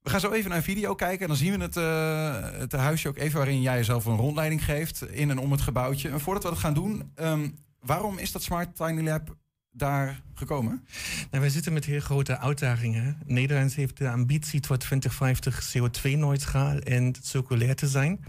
[0.02, 1.20] We gaan zo even naar een video kijken.
[1.20, 4.64] En dan zien we het, eh, het huisje ook even waarin jij jezelf een rondleiding
[4.64, 5.02] geeft.
[5.10, 6.08] In en om het gebouwtje.
[6.08, 7.48] En voordat we dat gaan doen, ehm,
[7.80, 9.36] waarom is dat Smart Tiny Lab
[9.72, 10.84] daar gekomen?
[11.30, 13.16] Nou, wij zitten met heel grote uitdagingen.
[13.26, 18.24] Nederland heeft de ambitie tot 2050 CO2-neutraal en circulair te zijn.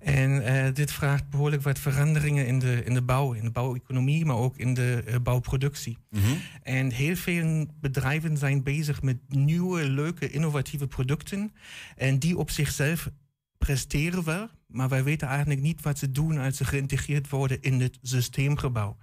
[0.00, 4.24] En eh, dit vraagt behoorlijk wat veranderingen in de, in de bouw, in de bouweconomie,
[4.24, 5.98] maar ook in de eh, bouwproductie.
[6.62, 11.52] En heel veel bedrijven zijn bezig met nieuwe, leuke, innovatieve producten.
[11.96, 13.10] En die op zichzelf
[13.58, 17.80] presteren wel, maar wij weten eigenlijk niet wat ze doen als ze geïntegreerd worden in
[17.80, 18.96] het systeemgebouw.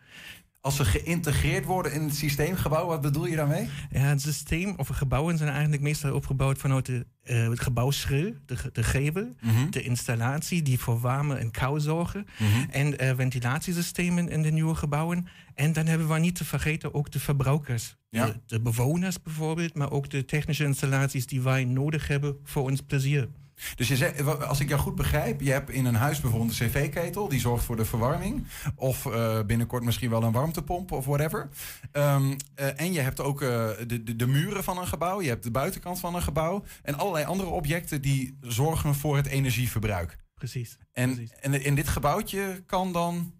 [0.65, 3.69] Als ze geïntegreerd worden in het systeemgebouw, wat bedoel je daarmee?
[3.91, 8.56] Ja, het systeem of gebouwen zijn eigenlijk meestal opgebouwd vanuit de, eh, het gebouwschil, de,
[8.73, 9.69] de gevel, Mhm.
[9.69, 12.69] de installatie die voor warme en kou zorgen Mhm.
[12.69, 15.28] en eh, ventilatiesystemen in de nieuwe gebouwen.
[15.56, 17.95] En dan hebben we niet te vergeten ook de verbruikers.
[18.10, 18.25] Ja.
[18.25, 22.82] De, de bewoners bijvoorbeeld, maar ook de technische installaties die wij nodig hebben voor ons
[22.82, 23.28] plezier.
[23.76, 26.68] Dus je zegt, als ik jou goed begrijp, je hebt in een huis bijvoorbeeld een
[26.68, 28.48] cv-ketel, die zorgt voor de verwarming.
[28.76, 31.50] Of eh, binnenkort misschien wel een warmtepomp of whatever.
[31.91, 35.30] Ehm, eh, en je hebt ook eh, de, de, de muren van een gebouw, je
[35.30, 36.63] hebt de buitenkant van een gebouw.
[36.84, 40.18] En allerlei andere objecten die zorgen voor het energieverbruik.
[40.36, 40.78] Precies.
[40.94, 43.34] En, en in dit gebouwtje kan dan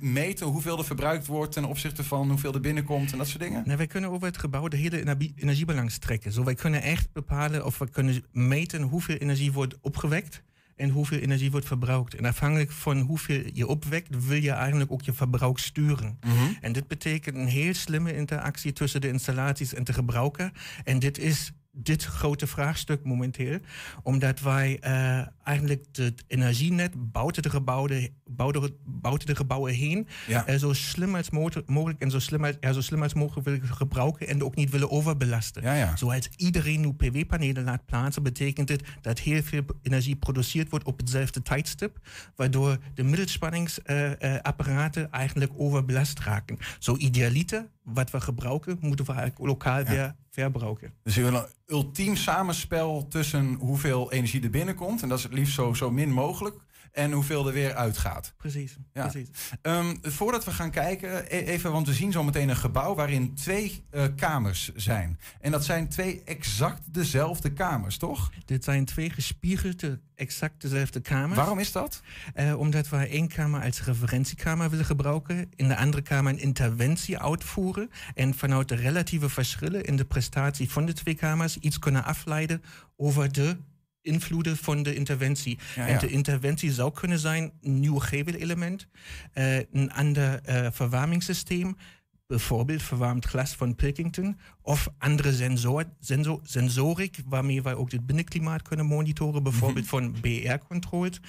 [0.00, 3.62] meten hoeveel er verbruikt wordt ten opzichte van hoeveel er binnenkomt en dat soort dingen?
[3.64, 6.32] Nou, wij kunnen over het gebouw de hele energie- energiebalans trekken.
[6.32, 10.42] Zo, wij kunnen echt bepalen of we kunnen meten hoeveel energie wordt opgewekt
[10.76, 12.14] en hoeveel energie wordt verbruikt.
[12.14, 16.18] En afhankelijk van hoeveel je opwekt, wil je eigenlijk ook je verbruik sturen.
[16.60, 20.52] En dit betekent een heel slimme interactie tussen de installaties en de gebruiker.
[20.84, 23.58] En dit is dit grote vraagstuk momenteel.
[24.02, 28.08] Omdat wij uh, eigenlijk het energienet buiten de gebouwen,
[28.84, 30.48] buiten, de gebouwen heen Ja.
[30.48, 31.30] uh, zo slim als
[31.66, 34.70] mogelijk en zo slim als, ja, zo slim als mogelijk willen gebruiken en ook niet
[34.70, 35.62] willen overbelasten.
[35.62, 35.96] Ja, ja.
[35.96, 40.98] Zoals iedereen nu PV-panelen laat plaatsen, betekent dit dat heel veel energie geproduceerd wordt op
[40.98, 41.98] hetzelfde tijdstip,
[42.36, 46.58] waardoor de middelspanningsapparaten eigenlijk overbelast raken.
[46.78, 50.92] Zo idealiter, wat we gebruiken, moeten we eigenlijk lokaal weer verbruiken.
[51.02, 55.32] Dus je wil een ultiem samenspel tussen hoeveel energie er binnenkomt, en dat is het
[55.32, 56.56] liefst zo, zo min mogelijk,
[56.92, 58.32] en hoeveel er weer uitgaat.
[58.36, 58.76] Precies.
[58.92, 59.06] Ja.
[59.06, 59.28] precies.
[59.62, 63.34] Ehm, voordat we gaan kijken, e- even, want we zien zo meteen een gebouw waarin
[63.34, 65.18] twee eh, kamers zijn.
[65.40, 68.30] En dat zijn twee exact dezelfde kamers, toch?
[68.44, 71.36] Dit zijn twee gespiegelde, exact dezelfde kamers.
[71.36, 72.02] Waarom is dat?
[72.34, 77.18] Eh, omdat wij één kamer als referentiekamer willen gebruiken, in de andere kamer een interventie
[77.18, 82.04] uitvoeren en vanuit de relatieve verschillen in de prestatie van de twee kamers iets kunnen
[82.04, 82.62] afleiden
[82.96, 83.56] over de
[84.08, 85.58] invloeden van de interventie.
[85.76, 85.98] Ja, En ja.
[85.98, 88.86] de interventie zou kunnen zijn een nieuw gevelelement,
[89.32, 91.76] eh, een ander eh, verwarmingssysteem,
[92.38, 98.62] bijvoorbeeld verwarmd glas van Pilkington, of andere sensor, sensor, sensorik, waarmee wij ook het binnenklimaat
[98.62, 101.20] kunnen monitoren, bijvoorbeeld van BR-controls.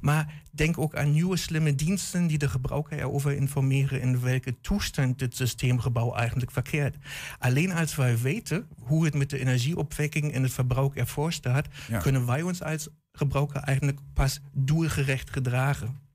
[0.00, 5.18] Maar denk ook aan nieuwe slimme diensten die de gebruiker erover informeren in welke toestand
[5.18, 6.96] dit systeemgebouw eigenlijk verkeert.
[7.38, 11.98] Alleen als wij weten hoe het met de energieopwekking en het verbruik ervoor staat, Ja.
[11.98, 16.06] kunnen wij ons als gebruiker eigenlijk pas doelgerecht gedragen.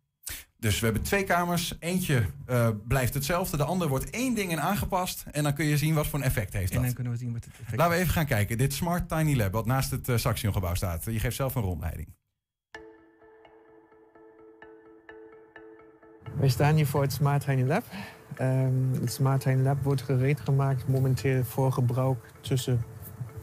[0.64, 1.76] Dus we hebben twee kamers.
[1.80, 3.58] Eentje eh, blijft hetzelfde.
[3.58, 5.26] De andere wordt één ding in aangepast.
[5.32, 6.86] En dan kun je zien wat voor een effect heeft En dat.
[6.86, 8.58] dan kunnen we zien wat het effect Laten we even gaan kijken.
[8.58, 11.06] Dit Smart Tiny Lab, wat naast het uh, Saxion-gebouw staat.
[11.06, 12.08] Je geeft zelf een rondleiding.
[16.40, 17.84] Wij staan hier voor het Smart Tiny Lab.
[18.36, 22.84] Ehm, het Smart Tiny Lab wordt gereed gemaakt momenteel voor gebruik tussen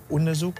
[0.08, 0.56] onderzoek,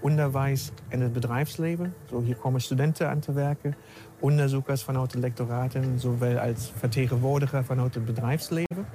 [0.00, 1.94] onderwijs en het bedrijfsleven.
[2.08, 3.76] Zo, hier komen studenten aan te werken,
[4.24, 8.86] onderzoekers vanuit de lectoraten, zowel als vertegenwoordiger vanuit het bedrijfsleven.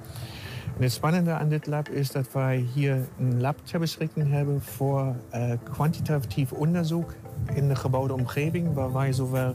[0.76, 4.62] En het spannende aan dit lab is dat wij hier een lab ter beschikking hebben
[4.62, 7.14] voor eh, kwantitatief onderzoek
[7.54, 9.54] in de gebouwde omgeving, waar wij zowel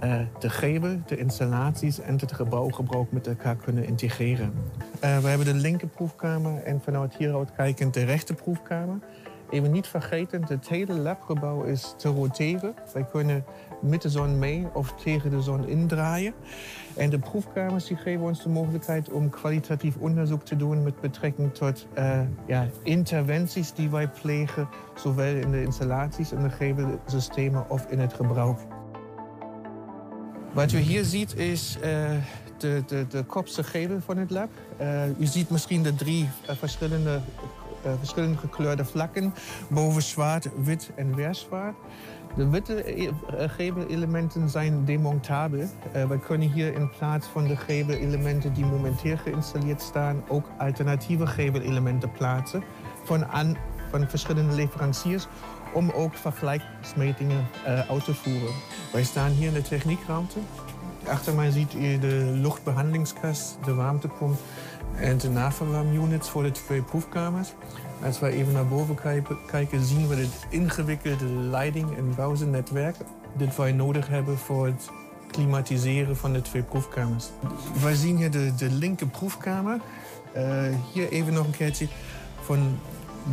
[0.00, 4.52] eh, de gevel, de installaties en het gebouwgebruik met elkaar kunnen integreren.
[5.00, 8.98] Eh, we hebben de linker proefkamer en vanuit hieruit kijkend de rechter proefkamer.
[9.50, 12.74] Even niet vergeten, het hele labgebouw is te roteren.
[12.92, 13.44] Wij kunnen
[13.82, 16.34] met de zon mee of tegen de zon indraaien.
[16.94, 21.54] En de proefkamers die geven ons de mogelijkheid om kwalitatief onderzoek te doen met betrekking
[21.54, 27.86] tot eh, ja, interventies die wij plegen, zowel in de installaties en de gevelsystemen of
[27.90, 28.58] in het gebruik.
[30.52, 32.10] Wat u hier ziet is eh,
[32.58, 34.50] de, de, de kopse gevel van het lab.
[34.76, 37.20] Eh, u ziet misschien de drie verschillende,
[37.98, 39.34] verschillende gekleurde vlakken.
[39.68, 41.74] Boven zwart, wit en weer zwart.
[42.36, 43.10] De witte eh,
[43.48, 45.64] gevelelementen zijn demontabel.
[45.92, 50.22] Eh, we kunnen hier in plaats van de gevelelementen die momenteel geïnstalleerd staan...
[50.28, 52.62] ook alternatieve gevelelementen plaatsen
[53.04, 53.26] van,
[53.90, 55.26] van verschillende leveranciers
[55.74, 58.54] om ook vergelijksmetingen uh, uit te voeren.
[58.92, 60.38] Wij staan hier in de techniekruimte.
[61.06, 64.38] Achter mij ziet u de luchtbehandelingskast, de warmtepomp
[64.96, 67.52] en de naverwarmunits voor de twee proefkamers.
[68.04, 68.98] Als we even naar boven
[69.46, 72.96] kijken, zien we het ingewikkelde leiding- en bouwsennetwerk
[73.36, 74.90] dat wij nodig hebben voor het
[75.30, 77.30] klimatiseren van de twee proefkamers.
[77.82, 79.80] Wij zien hier de, de linker proefkamer.
[80.36, 80.62] Uh,
[80.92, 81.86] hier even nog een keertje
[82.40, 82.78] van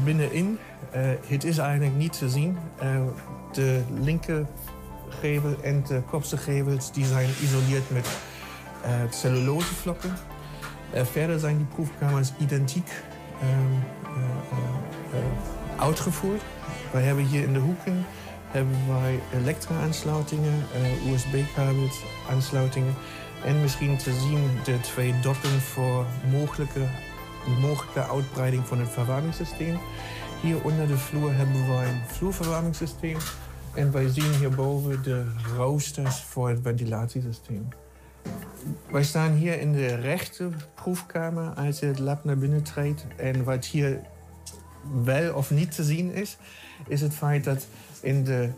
[0.04, 0.58] binnenin.
[0.96, 2.58] Uh, het is eigenlijk niet te zien.
[2.84, 3.02] Uh,
[3.52, 4.46] de linker
[5.10, 8.08] gevel en de kopse gevels die zijn geïsoleerd met
[9.10, 10.14] cellulosevlokken.
[10.94, 12.92] verder zijn die proefkamers identiek
[15.80, 16.42] uitgevoerd.
[16.92, 18.06] Wij hebben hier in de hoeken
[18.52, 20.66] hebben wij elektra-aansluitingen,
[21.12, 22.96] USB-kabels, aansluitingen
[23.44, 26.88] en misschien te zien de twee doppen voor mogelijke,
[27.60, 29.78] mogelijke uitbreiding van het verwarmingssysteem.
[30.42, 33.18] Hier onder de vloer hebben wij een vloerverwarmingssysteem.
[33.74, 37.68] En wij zien hierboven de roosters voor het ventilatiesysteem.
[38.92, 43.06] Wij staan hier in de rechter proefkamer als je het lab naar binnen treedt.
[43.16, 44.00] En wat hier
[45.04, 46.38] wel of niet te zien is,
[46.88, 47.68] is het feit dat
[48.02, 48.50] in de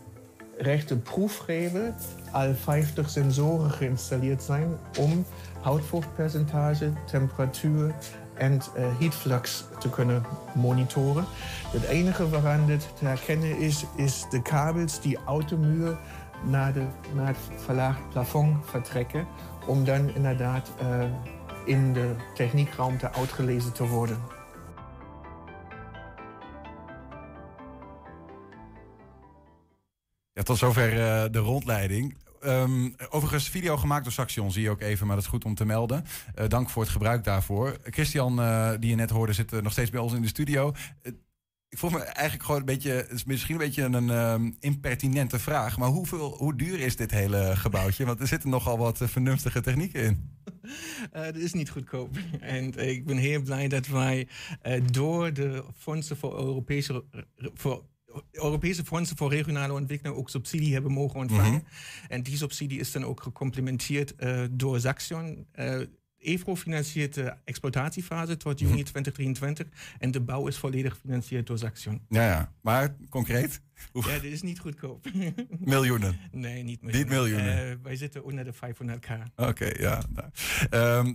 [0.58, 1.94] rechter proefgevel
[2.30, 5.24] al 50 sensoren geïnstalleerd zijn om
[5.60, 7.94] houtvochtpercentage, temperatuur
[8.34, 10.22] en uh, heatflux te kunnen
[10.54, 11.24] monitoren.
[11.66, 15.98] Het enige waaraan dit te herkennen is, is de kabels die uit de muur
[16.44, 16.74] naar,
[17.14, 19.26] het verlaagd plafond vertrekken.
[19.66, 21.04] Om dan inderdaad eh,
[21.64, 24.18] in de techniekruimte uitgelezen te worden.
[30.32, 32.16] Ja, tot zover eh, de rondleiding.
[32.40, 35.54] Ehm, overigens, video gemaakt door Saxion zie je ook even, maar dat is goed om
[35.54, 36.04] te melden.
[36.34, 37.76] Eh, dank voor het gebruik daarvoor.
[37.84, 38.36] Christian,
[38.80, 40.72] die je net hoorde, zit nog steeds bij ons in de studio.
[41.72, 45.38] Ik voel me eigenlijk gewoon een beetje, het is misschien een beetje een ehm, impertinente
[45.38, 48.04] vraag, maar hoeveel, hoe duur is dit hele gebouwtje?
[48.04, 50.30] Want er zitten nogal wat eh, vernuftige technieken in.
[51.12, 52.16] Dat is niet goedkoop.
[52.40, 54.28] En eh, ik ben heel blij dat wij
[54.90, 57.04] door de fondsen voor Europese,
[57.54, 57.84] voor
[58.30, 61.64] Europese fondsen voor regionale ontwikkeling ook subsidie hebben mogen ontvangen.
[62.08, 64.14] En die subsidie is dan ook gecomplementeerd
[64.50, 65.46] door Saxion.
[66.22, 69.66] EVRO financiert de exploitatiefase tot juni 2023
[69.98, 72.00] en de bouw is volledig gefinancierd door Saxion.
[72.08, 72.52] Ja, ja.
[72.60, 73.60] Maar concreet?
[73.92, 75.06] Ja, dit is niet goedkoop.
[75.58, 76.18] Miljoenen?
[76.30, 77.70] Nee, niet Niet miljoenen.
[77.70, 79.10] Eh, wij zitten onder de 500k.
[79.36, 80.02] Oké, ja.
[80.14, 80.28] nou.
[80.70, 81.14] Ehm,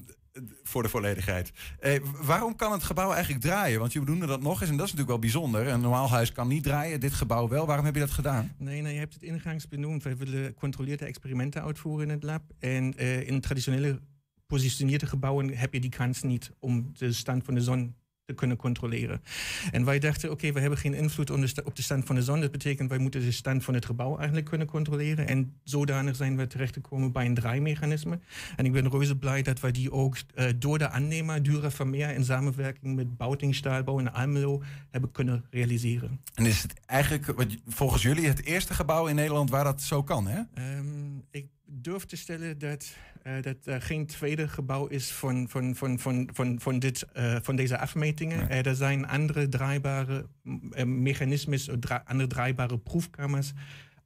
[0.63, 1.52] voor de volledigheid.
[1.80, 3.80] Eh, waarom kan het gebouw eigenlijk draaien?
[3.80, 5.67] Want je noemde dat nog eens en dat is natuurlijk wel bijzonder.
[5.67, 7.65] Een normaal huis kan niet draaien, dit gebouw wel.
[7.65, 8.54] Waarom heb je dat gedaan?
[8.58, 10.04] Nee, nee, je hebt het ingangs benoemd.
[10.04, 12.41] Wij willen gecontroleerde experimenten uitvoeren in het lab.
[12.60, 14.00] En eh, in traditionele
[14.47, 17.95] positioneerde gebouwen heb je die kans niet om de stand van de zon
[18.27, 19.21] te kunnen controleren.
[19.71, 21.29] En wij dachten, oké, we hebben geen invloed
[21.63, 22.41] op de, stand van de zon.
[22.41, 25.27] Dat betekent, wij moeten de stand van het gebouw eigenlijk kunnen controleren.
[25.27, 28.19] En zodanig zijn we terechtgekomen bij een draaimechanisme.
[28.55, 32.10] En ik ben reuze blij dat wij die ook eh, door de aannemer, Dura Vermeer,
[32.10, 36.21] in samenwerking met Bouting Stahlbau in Almelo hebben kunnen realiseren.
[36.33, 40.03] En is het eigenlijk wat, volgens jullie het eerste gebouw in Nederland waar dat zo
[40.03, 40.41] kan, hè?
[40.53, 45.75] Ehm, ik durf te stellen dat, eh, dat er geen tweede gebouw is van, van,
[45.75, 48.49] van, van, van, van, dit, eh, van deze afmetingen.
[48.49, 53.51] Eh, er zijn andere draaibare mm, eh, mechanismes, dra- andere draaibare proefkamers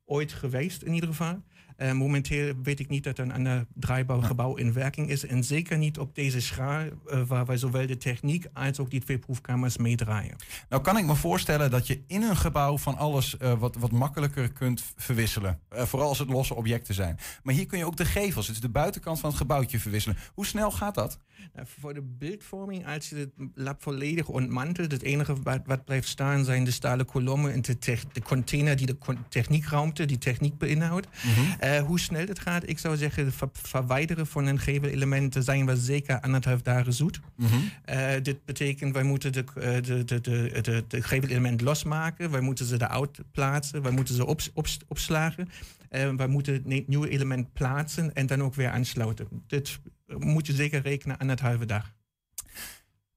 [0.05, 1.43] ooit geweest in ieder geval.
[1.81, 5.25] Eh, momenteel weet ik niet dat er een ander draaibaar gebouw in werking is.
[5.25, 9.01] En zeker niet op deze schaal, eh, waar wij zowel de techniek als ook die
[9.01, 10.35] twee proefkamers meedraaien.
[10.69, 13.91] Nou kan ik me voorstellen dat je in een gebouw van alles eh, wat, wat
[13.91, 15.59] makkelijker kunt verwisselen.
[15.69, 17.19] Vooral als het losse objecten zijn.
[17.43, 20.17] Maar hier kun je ook de gevels, is de buitenkant van het gebouwtje verwisselen.
[20.33, 21.19] Hoe snel gaat dat?
[21.53, 26.07] Nou, voor de beeldvorming, als je het lab volledig ontmantelt, het enige wat, wat blijft
[26.07, 27.77] staan zijn de stalen kolommen en de,
[28.13, 28.97] de container die de
[29.29, 31.07] techniekruimte, die techniek beïnhoudt.
[31.71, 35.65] Eh, hoe snel het gaat, ik zou zeggen, het ver- verwijderen van een gevelelementen zijn
[35.65, 37.19] we zeker anderhalf dagen zoet.
[37.85, 42.41] Eh, dit betekent, wij moeten de, eh, de, de, de, de, de gevelelement losmaken, wij
[42.41, 45.49] moeten ze eruit plaatsen, wij moeten ze op, op, opslagen.
[45.89, 49.27] Eh, wij moeten het nieuwe element plaatsen en dan ook weer aansluiten.
[49.47, 49.79] Dit
[50.17, 51.93] moet je zeker rekenen aan het halve dag.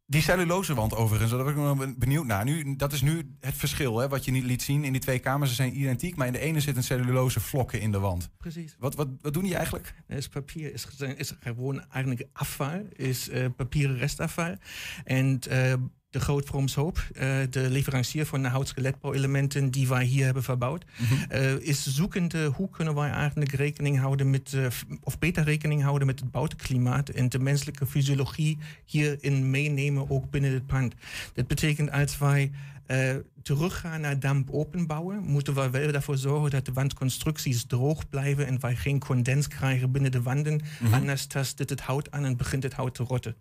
[0.06, 2.44] Die cellulosewand overigens, daar ben ik nog benieuwd naar.
[2.44, 5.18] Nu, dat is nu het verschil, hè, wat je niet liet zien in die twee
[5.18, 5.50] kamers.
[5.50, 8.30] Ze zijn identiek, maar in de ene zit een cellulose vlokken in de wand.
[8.38, 8.76] Precies.
[8.78, 9.94] Wat, wat, wat doen die eigenlijk?
[10.08, 10.86] Is papier is,
[11.16, 14.56] is gewoon eigenlijk afval, is eh, papieren restafval.
[15.04, 15.74] En eh,
[16.14, 20.84] de Groot Hoop, eh, de leverancier van de houtskeletbouwelementen die wij hier hebben verbouwd,
[21.28, 24.66] eh, is zoekende hoe kunnen wij eigenlijk rekening houden met, eh,
[25.00, 30.52] of beter rekening houden met het buitenklimaat en de menselijke fysiologie hierin meenemen, ook binnen
[30.52, 30.94] het pand.
[31.32, 32.50] Dat betekent als wij
[32.86, 38.46] eh, teruggaan naar damp openbouwen, moeten we wel ervoor zorgen dat de wandconstructies droog blijven
[38.46, 40.60] en wij geen condens krijgen binnen de wanden.
[40.92, 43.34] Anders tast dit het hout aan en begint het hout te rotten.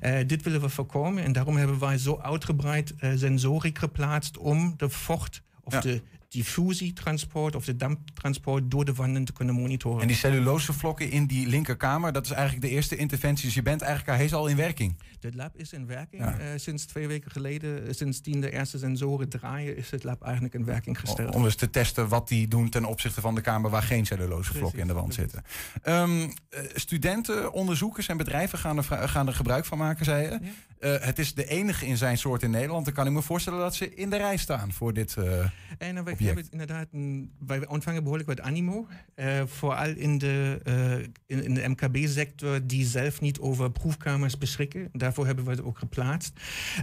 [0.00, 4.88] Eh, dit willen we voorkomen en daarom hebben wij zo uitgebreid sensorik geplaatst om de
[4.88, 5.80] vocht of Ja.
[5.80, 6.02] de
[6.34, 10.00] diffusietransport of de damptransport door de wanden te kunnen monitoren.
[10.00, 13.44] En die cellulose vlokken in die linkerkamer, dat is eigenlijk de eerste interventie.
[13.44, 14.96] Dus je bent eigenlijk is al in werking.
[15.20, 16.22] Het lab is in werking.
[16.22, 16.38] Ja.
[16.38, 20.54] Eh, sinds twee weken geleden, eh, sindsdien de eerste sensoren draaien, is het lab eigenlijk
[20.54, 21.34] in werking gesteld.
[21.34, 24.54] Om dus te testen wat die doen ten opzichte van de kamer waar geen cellulose
[24.54, 25.42] vlokken in de wand zitten.
[25.82, 30.38] Ehm, eh, studenten, onderzoekers en bedrijven gaan er, gaan er gebruik van maken, zei je.
[30.84, 32.84] Het is de enige in zijn soort in Nederland.
[32.84, 35.16] Dan kan ik me voorstellen dat ze in de rij staan voor dit.
[35.16, 35.44] eh,
[35.78, 36.50] En wij object.
[36.50, 38.86] hebben inderdaad, een, wij ontvangen behoorlijk wat animo.
[39.14, 44.88] eh, vooral in de, eh, in, in de MKB-sector die zelf niet over proefkamers beschikken.
[44.92, 46.32] Daarvoor hebben we het ook geplaatst.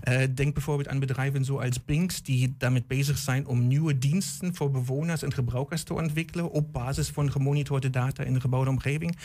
[0.01, 4.71] Eh, denk bijvoorbeeld aan bedrijven zoals Binks die daarmee bezig zijn om nieuwe diensten voor
[4.71, 9.17] bewoners en gebruikers te ontwikkelen op basis van gemonitorde data in de gebouwde omgeving.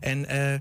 [0.00, 0.60] En eh,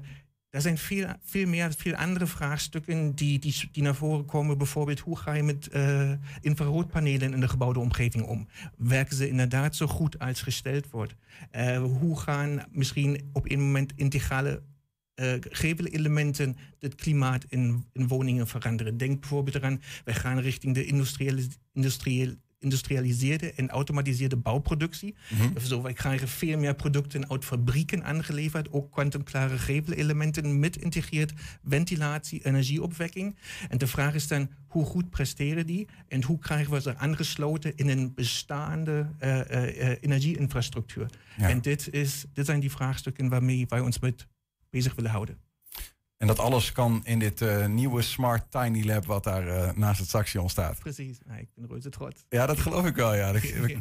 [0.54, 4.58] er zijn veel, veel meer, veel andere vraagstukken die, die, die naar voren komen.
[4.58, 6.12] Bijvoorbeeld, hoe ga je met eh,
[6.42, 8.48] infraroodpanelen in de gebouwde omgeving om?
[8.78, 11.16] Werken ze inderdaad zo goed als gesteld wordt?
[11.52, 14.62] Eh, hoe gaan misschien op een moment integrale
[15.16, 18.98] uh, gevelelementen het klimaat in, in woningen veranderen?
[18.98, 25.16] Denk bijvoorbeeld eraan, wij gaan richting de industriële, industriële geïndustrialiseerde en automatiseerde bouwproductie.
[25.30, 25.66] Mhm.
[25.66, 31.34] Zo, wij krijgen veel meer producten uit fabrieken aangeleverd, ook kwantumklare gevelelementen met integreerd
[31.66, 33.36] ventilatie, energieopwekking.
[33.70, 37.76] En de vraag is dan, hoe goed presteren die en hoe krijgen we ze aangesloten
[37.76, 41.10] in een bestaande uh, uh, energieinfrastructuur?
[41.38, 41.50] Ja.
[41.50, 44.28] En dit, is, dit zijn die vraagstukken waarmee wij ons met
[44.70, 45.38] bezig willen houden.
[46.24, 50.00] En dat alles kan in dit uh, nieuwe Smart Tiny Lab wat daar uh, naast
[50.00, 50.80] het Saxion staat.
[50.80, 52.26] Precies, ja, ik ben reuze trots.
[52.30, 53.16] Ja, dat geloof ik wel.
[53.16, 53.32] Ja.
[53.32, 53.80] We,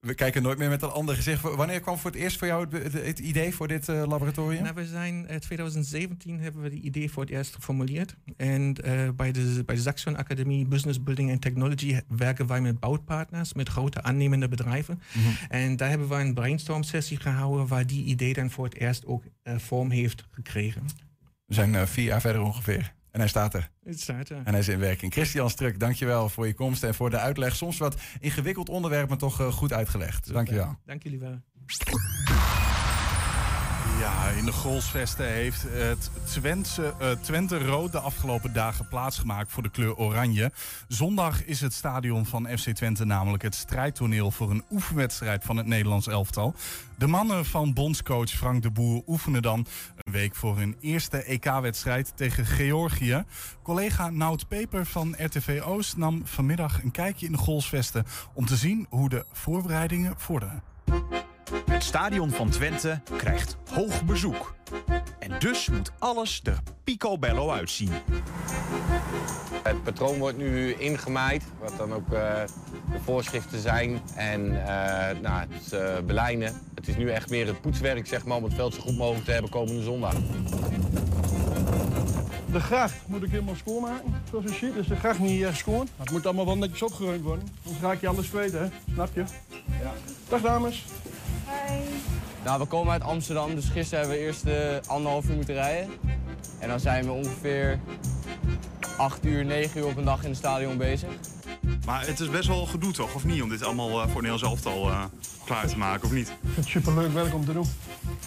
[0.00, 1.42] we, kijken nooit meer met een ander gezicht.
[1.42, 4.62] Wanneer kwam voor het eerst voor jou het, het idee voor dit uh, laboratorium?
[4.62, 8.16] Nou, we zijn in 2017 hebben we het idee voor het eerst geformuleerd.
[8.36, 8.74] En
[9.16, 13.68] bij, de, bij de Saxion Academie Business Building and Technology werken wij met bouwpartners, met
[13.68, 15.00] grote aannemende bedrijven.
[15.12, 15.36] Mm -hmm.
[15.48, 19.06] En daar hebben we een brainstorm sessie gehouden waar die idee dan voor het eerst
[19.06, 20.82] ook vorm heeft gekregen.
[21.54, 22.94] We zijn uh, vier jaar verder ongeveer.
[23.10, 23.70] En hij staat er.
[23.84, 24.36] Het staat er.
[24.36, 25.12] En hij is in werking.
[25.12, 27.56] Christian Struk, dankjewel voor je komst en voor de uitleg.
[27.56, 30.32] Soms wat ingewikkeld onderwerp, maar toch uh, goed uitgelegd.
[30.32, 30.76] Dankjewel.
[30.84, 31.40] Dank jullie wel.
[34.04, 36.10] Ja, in de Grolsvesten heeft het
[36.44, 40.52] uh, Twente Rood de afgelopen dagen plaatsgemaakt voor de kleur oranje.
[40.88, 45.66] Zondag is het stadion van FC Twente namelijk het strijdtoneel voor een oefenwedstrijd van het
[45.66, 46.54] Nederlands elftal.
[46.98, 52.12] De mannen van bondscoach Frank de Boer oefenen dan een week voor hun eerste EK-wedstrijd
[52.16, 53.24] tegen Georgië.
[53.62, 58.56] Collega Nout Peper van RTV Oost nam vanmiddag een kijkje in de Grolsvesten om te
[58.56, 60.62] zien hoe de voorbereidingen vorderen.
[61.70, 64.54] Het stadion van Twente krijgt hoog bezoek.
[65.18, 67.90] En dus moet alles er picobello uitzien.
[69.62, 72.42] Het patroon wordt nu ingemaaid, wat dan ook uh,
[72.92, 74.00] de voorschriften zijn.
[74.14, 74.56] En uh,
[75.22, 76.60] nou, het uh, belijnen.
[76.74, 79.24] Het is nu echt meer het poetswerk zeg maar, om het veld zo goed mogelijk
[79.24, 80.14] te hebben komende zondag.
[82.52, 84.74] De gracht moet ik helemaal schoonmaken, zoals je ziet.
[84.74, 85.88] Dus de gracht niet uh, schoon.
[85.96, 87.48] Het moet allemaal wel netjes opgeruimd worden.
[87.64, 88.66] Anders raak je alles kwijt, hè?
[88.92, 89.24] Snap je?
[89.82, 89.92] Ja.
[90.28, 90.84] Dag dames.
[92.44, 94.54] Nou, we komen uit Amsterdam, dus gisteren hebben we eerst uh,
[94.90, 95.90] anderhalf uur moeten rijden.
[96.58, 97.80] En dan zijn we ongeveer
[98.96, 101.08] 8 uur, 9 uur op een dag in het stadion bezig.
[101.86, 104.42] Maar het is best wel gedoe toch, of niet, om dit allemaal uh, voor Nederlands
[104.42, 105.04] elftal uh,
[105.44, 106.28] klaar te maken, of niet?
[106.28, 107.66] Ik vind het superleuk werk om te doen.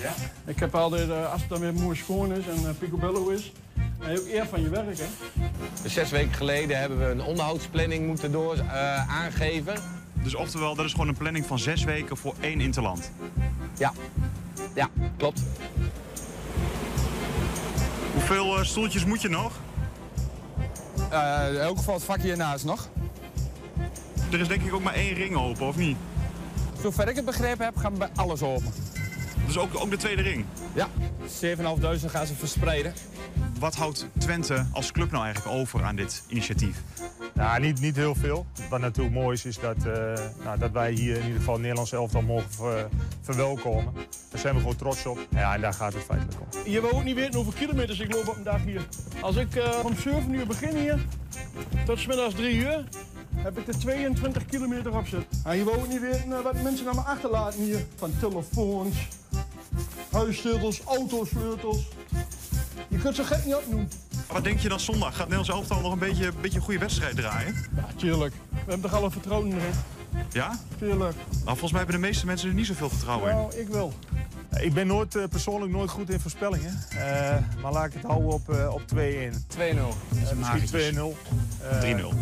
[0.01, 0.13] Ja?
[0.45, 3.51] Ik heb altijd, uh, als het dan weer mooi schoon is en uh, picobello is,
[3.74, 5.05] dan heb je ook eer van je werk, hè?
[5.84, 9.76] Dus zes weken geleden hebben we een onderhoudsplanning moeten door, uh, aangeven.
[10.24, 13.11] Dus oftewel, dat is gewoon een planning van zes weken voor één interland?
[13.78, 13.93] Ja,
[14.76, 15.41] ja klopt.
[18.13, 19.51] Hoeveel stoeltjes moet je nog?
[21.11, 22.89] Uh, in elk geval het vakje hiernaast nog.
[24.32, 25.97] Er is denk ik ook maar één ring open, of niet?
[26.82, 28.74] Zover ik het begrepen heb, gaan we bij alles open.
[29.45, 30.45] Dus ook, ook de tweede ring?
[30.74, 30.88] Ja,
[31.22, 32.93] 7.500 gaan ze verspreiden.
[33.59, 36.84] Wat houdt Twente als club nou eigenlijk over aan dit initiatief?
[37.38, 38.46] Nou, niet, niet heel veel.
[38.70, 39.94] Wat natuurlijk mooi is, is dat, uh,
[40.44, 42.88] nou, dat wij hier in ieder geval het Nederlands elftal mogen ver,
[43.22, 43.94] verwelkomen.
[44.30, 45.20] Daar zijn we gewoon trots op.
[45.30, 46.72] Ja, en daar gaat het feitelijk om.
[46.72, 48.88] Je wil ook niet weten hoeveel kilometers ik loop op een dag hier.
[49.22, 51.00] Als ik uh, om 7 uur begin hier,
[51.86, 52.84] tot smiddags 3 uur,
[53.36, 55.40] heb ik er 22 kilometer op zitten.
[55.44, 57.86] En je wil ook niet weten uh, wat mensen naar me achterlaten hier.
[57.96, 59.08] Van telefoons,
[60.12, 61.88] huissleutels, autosleutels.
[62.88, 63.90] Je kunt ze gek niet opnoemen.
[64.38, 65.10] Wat denk je dan zondag?
[65.16, 67.56] Gaat Nederlands elftal nog een beetje, een beetje een goede wedstrijd draaien?
[67.76, 68.34] Ja, tuurlijk.
[68.50, 69.74] We hebben toch alle vertrouwen erin.
[70.32, 70.60] Ja?
[70.78, 71.16] Tuurlijk.
[71.32, 73.62] Nou, volgens mij hebben de meeste mensen er niet zoveel vertrouwen nou, in.
[73.62, 73.94] ik wel.
[74.60, 76.80] Ik ben nooit, uh, persoonlijk nooit goed in voorspellingen.
[76.94, 77.00] Uh,
[77.62, 79.46] maar laat ik het houden op, uh, op 2-1.
[79.48, 79.96] 2-0.
[80.36, 81.16] misschien 2-0.
[81.82, 82.14] 3-0.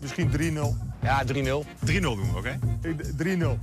[0.00, 0.76] Misschien 3-0.
[1.02, 1.28] Ja, 3-0.
[1.28, 2.58] 3-0 doen we, oké?
[2.82, 2.96] Okay?
[3.36, 3.58] 3-0.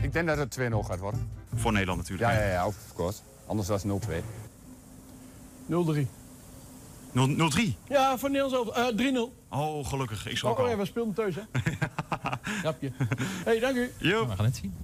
[0.00, 0.02] 3-0.
[0.02, 1.28] Ik denk dat het 2-0 gaat worden.
[1.54, 2.30] Voor Nederland natuurlijk.
[2.30, 3.18] Ja, ja, ja, of course.
[3.46, 4.22] Anders was het 0-2.
[5.66, 6.17] 0-3.
[7.08, 7.12] 0-3?
[7.88, 9.48] Ja, voor Nederlands uh, 3-0.
[9.50, 10.28] Oh, gelukkig.
[10.28, 10.68] Ik schrok oh, al.
[10.68, 11.42] ja, we speelden thuis, hè?
[12.62, 12.92] Grapje.
[13.44, 13.92] hey, dank u.
[13.98, 14.26] Jo.
[14.26, 14.74] We gaan het zien.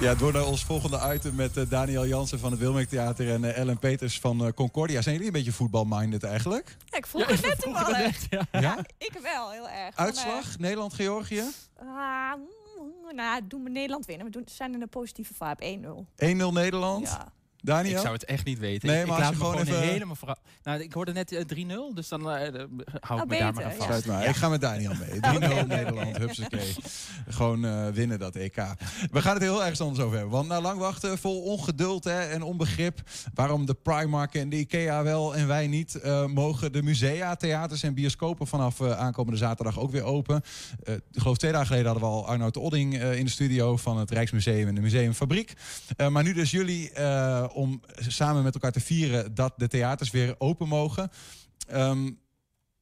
[0.00, 3.42] Ja, door naar ons volgende item met uh, Daniel Jansen van het Wilming Theater en
[3.42, 5.02] uh, Ellen Peters van uh, Concordia.
[5.02, 6.76] Zijn jullie een beetje voetbalminded eigenlijk?
[6.84, 8.30] Ja, ik vroeg het net toevallig.
[8.30, 8.46] Ja.
[8.60, 9.96] ja, ik wel, heel erg.
[9.96, 10.58] Uitslag?
[10.58, 11.42] Nederland-Georgië?
[11.82, 12.32] Uh,
[13.12, 14.26] nou, doen we Nederland winnen.
[14.26, 16.06] We doen, zijn in een positieve vibe.
[16.16, 16.50] 1-0.
[16.50, 17.06] 1-0 Nederland?
[17.06, 17.32] Ja.
[17.64, 17.94] Daniel?
[17.94, 18.88] Ik zou het echt niet weten.
[18.88, 19.92] Nee, ik, maar ik als laat je me gewoon gewoon even...
[19.92, 20.36] helemaal vooral.
[20.62, 21.40] Nou, ik hoorde net uh,
[21.90, 24.04] 3-0, dus dan uh, hou ik oh, me beter, daar maar aan vast.
[24.04, 24.12] Ja.
[24.12, 24.28] Maar.
[24.28, 25.20] Ik ga met Daniel mee.
[25.40, 25.62] 3-0 okay.
[25.62, 26.74] Nederland, hupsakee.
[27.28, 28.56] Gewoon uh, winnen dat EK.
[29.10, 30.34] We gaan het heel erg anders over hebben.
[30.34, 33.00] Want na lang wachten, vol ongeduld hè, en onbegrip...
[33.34, 36.00] waarom de Primark en de Ikea wel en wij niet...
[36.04, 40.42] Uh, mogen de musea, theaters en bioscopen vanaf uh, aankomende zaterdag ook weer open.
[40.84, 43.30] Uh, ik geloof twee dagen geleden hadden we al Arnoud de Odding uh, in de
[43.30, 43.76] studio...
[43.76, 45.52] van het Rijksmuseum en de Museumfabriek.
[45.96, 50.10] Uh, maar nu dus jullie uh, om samen met elkaar te vieren dat de theaters
[50.10, 51.10] weer open mogen.
[51.72, 52.18] Um,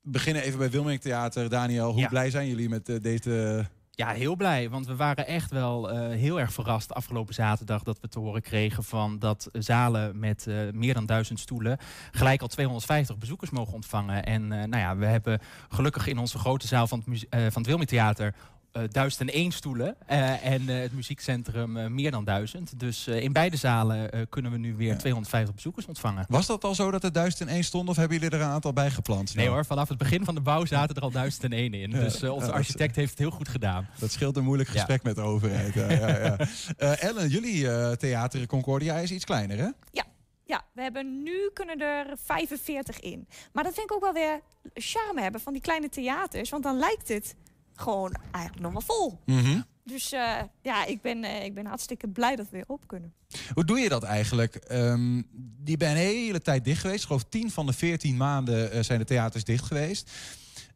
[0.03, 1.49] beginnen even bij Wilming Theater.
[1.49, 2.09] Daniel, hoe Ja.
[2.09, 3.67] blij zijn jullie met eh, deze...
[3.91, 4.71] Ja, heel blij.
[4.71, 8.43] Want we waren echt wel eh, heel erg verrast afgelopen zaterdag dat we te horen
[8.43, 11.79] kregen van dat zalen met eh, meer dan duizend stoelen
[12.11, 14.25] gelijk al 250 bezoekers mogen ontvangen.
[14.25, 17.85] En nou ja, we hebben gelukkig in onze grote zaal van het, van het Wilmy
[17.85, 18.35] Theater
[18.73, 22.81] eh 1001 stoelen eh, en eh, het muziekcentrum eh, meer dan 1000.
[22.81, 26.25] Dus eh, in beide zalen eh, kunnen we nu weer 250 bezoekers ontvangen.
[26.29, 28.91] Was dat al zo dat er 1001 stond of hebben jullie er een aantal bij
[28.91, 29.35] geplant?
[29.35, 31.91] Nee hoor, vanaf het begin van de bouw zaten er al 1001 in.
[31.91, 33.89] Ja, Dus onze ja, architect heeft het heel goed gedaan.
[33.99, 35.75] Dat scheelt een moeilijk gesprek met de overheid.
[35.75, 36.37] Ja, ja, ja.
[36.77, 39.69] Eh, Ellen, jullie eh, theater Concordia is iets kleiner, hè?
[39.91, 40.05] Ja,
[40.45, 43.29] ja, we hebben nu kunnen er 45 in.
[43.53, 44.41] Maar dat vind ik ook wel weer
[44.75, 46.51] charme hebben van die kleine theaters.
[46.51, 47.35] Want dan lijkt het
[47.75, 49.19] gewoon eigenlijk nog wel vol.
[49.27, 49.61] Mhm.
[49.85, 53.15] Dus eh, ja, ik ben, eh, ik ben hartstikke blij dat we weer op kunnen.
[53.55, 54.55] Hoe doe je dat eigenlijk?
[54.55, 55.23] Ehm
[55.65, 57.01] die ben een hele tijd dicht geweest.
[57.01, 60.11] Ik geloof 10 van de 14 maanden eh, zijn de theaters dicht geweest.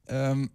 [0.04, 0.46] Ehm,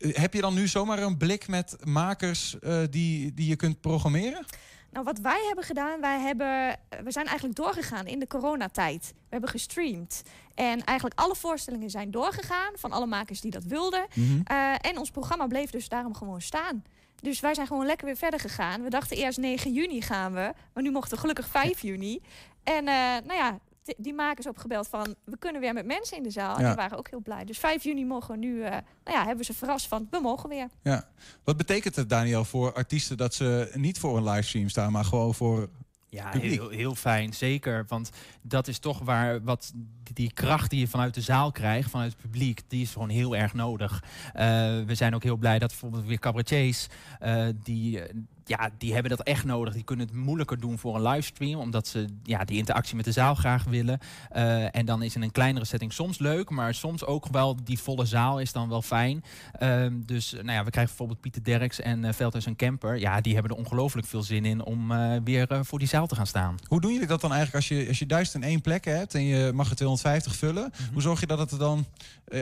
[0.00, 2.56] heb je dan nu zomaar een blik met makers
[2.90, 4.44] die, die je kunt programmeren?
[4.90, 9.12] Nou, wat wij hebben gedaan, wij hebben, we zijn eigenlijk doorgegaan in de coronatijd.
[9.14, 10.22] We hebben gestreamd.
[10.54, 14.06] En eigenlijk alle voorstellingen zijn doorgegaan van alle makers die dat wilden.
[14.14, 14.40] Mhm.
[14.44, 16.84] Eh, en ons programma bleef dus daarom gewoon staan.
[17.20, 18.82] Dus wij zijn gewoon lekker weer verder gegaan.
[18.82, 22.20] We dachten eerst 9 juni gaan we, maar nu mochten we gelukkig 5 juni.
[22.62, 22.94] En eh,
[23.24, 23.58] nou ja,
[23.96, 26.54] die makers opgebeld van we kunnen weer met mensen in de zaal.
[26.56, 26.66] En Ja.
[26.66, 27.44] die waren ook heel blij.
[27.44, 30.18] Dus 5 juni mogen we nu, eh, nou ja, hebben we ze verrast van we
[30.20, 30.68] mogen weer.
[30.82, 31.08] Ja.
[31.44, 35.34] Wat betekent het, Daniel, voor artiesten dat ze niet voor een livestream staan, maar gewoon
[35.34, 35.68] voor
[36.14, 37.84] Ja, heel, heel fijn, zeker.
[37.88, 38.10] Want
[38.42, 39.72] dat is toch waar wat
[40.12, 43.36] die kracht die je vanuit de zaal krijgt, vanuit het publiek, die is gewoon heel
[43.36, 44.02] erg nodig.
[44.32, 44.44] Eh,
[44.86, 46.86] we zijn ook heel blij dat bijvoorbeeld weer cabaretiers,
[47.18, 48.00] eh, die,
[48.44, 49.74] ja, die hebben dat echt nodig.
[49.74, 53.12] Die kunnen het moeilijker doen voor een livestream, omdat ze ja, die interactie met de
[53.12, 53.98] zaal graag willen.
[54.30, 57.78] Eh, en dan is in een kleinere setting soms leuk, maar soms ook wel die
[57.78, 59.24] volle zaal is dan wel fijn.
[59.52, 62.98] Ehm, dus nou ja, we krijgen bijvoorbeeld Pieter Derks en eh Veldhuis en Kemper.
[62.98, 66.14] Ja, die hebben er ongelooflijk veel zin in om eh, weer voor die zaal te
[66.14, 66.56] gaan staan.
[66.66, 69.14] Hoe doen jullie dat dan eigenlijk als je, als je duizend en één plekken hebt
[69.14, 70.72] en je mag er 250 vullen?
[70.72, 70.92] Mhm.
[70.92, 71.86] Hoe zorg je dat het er dan.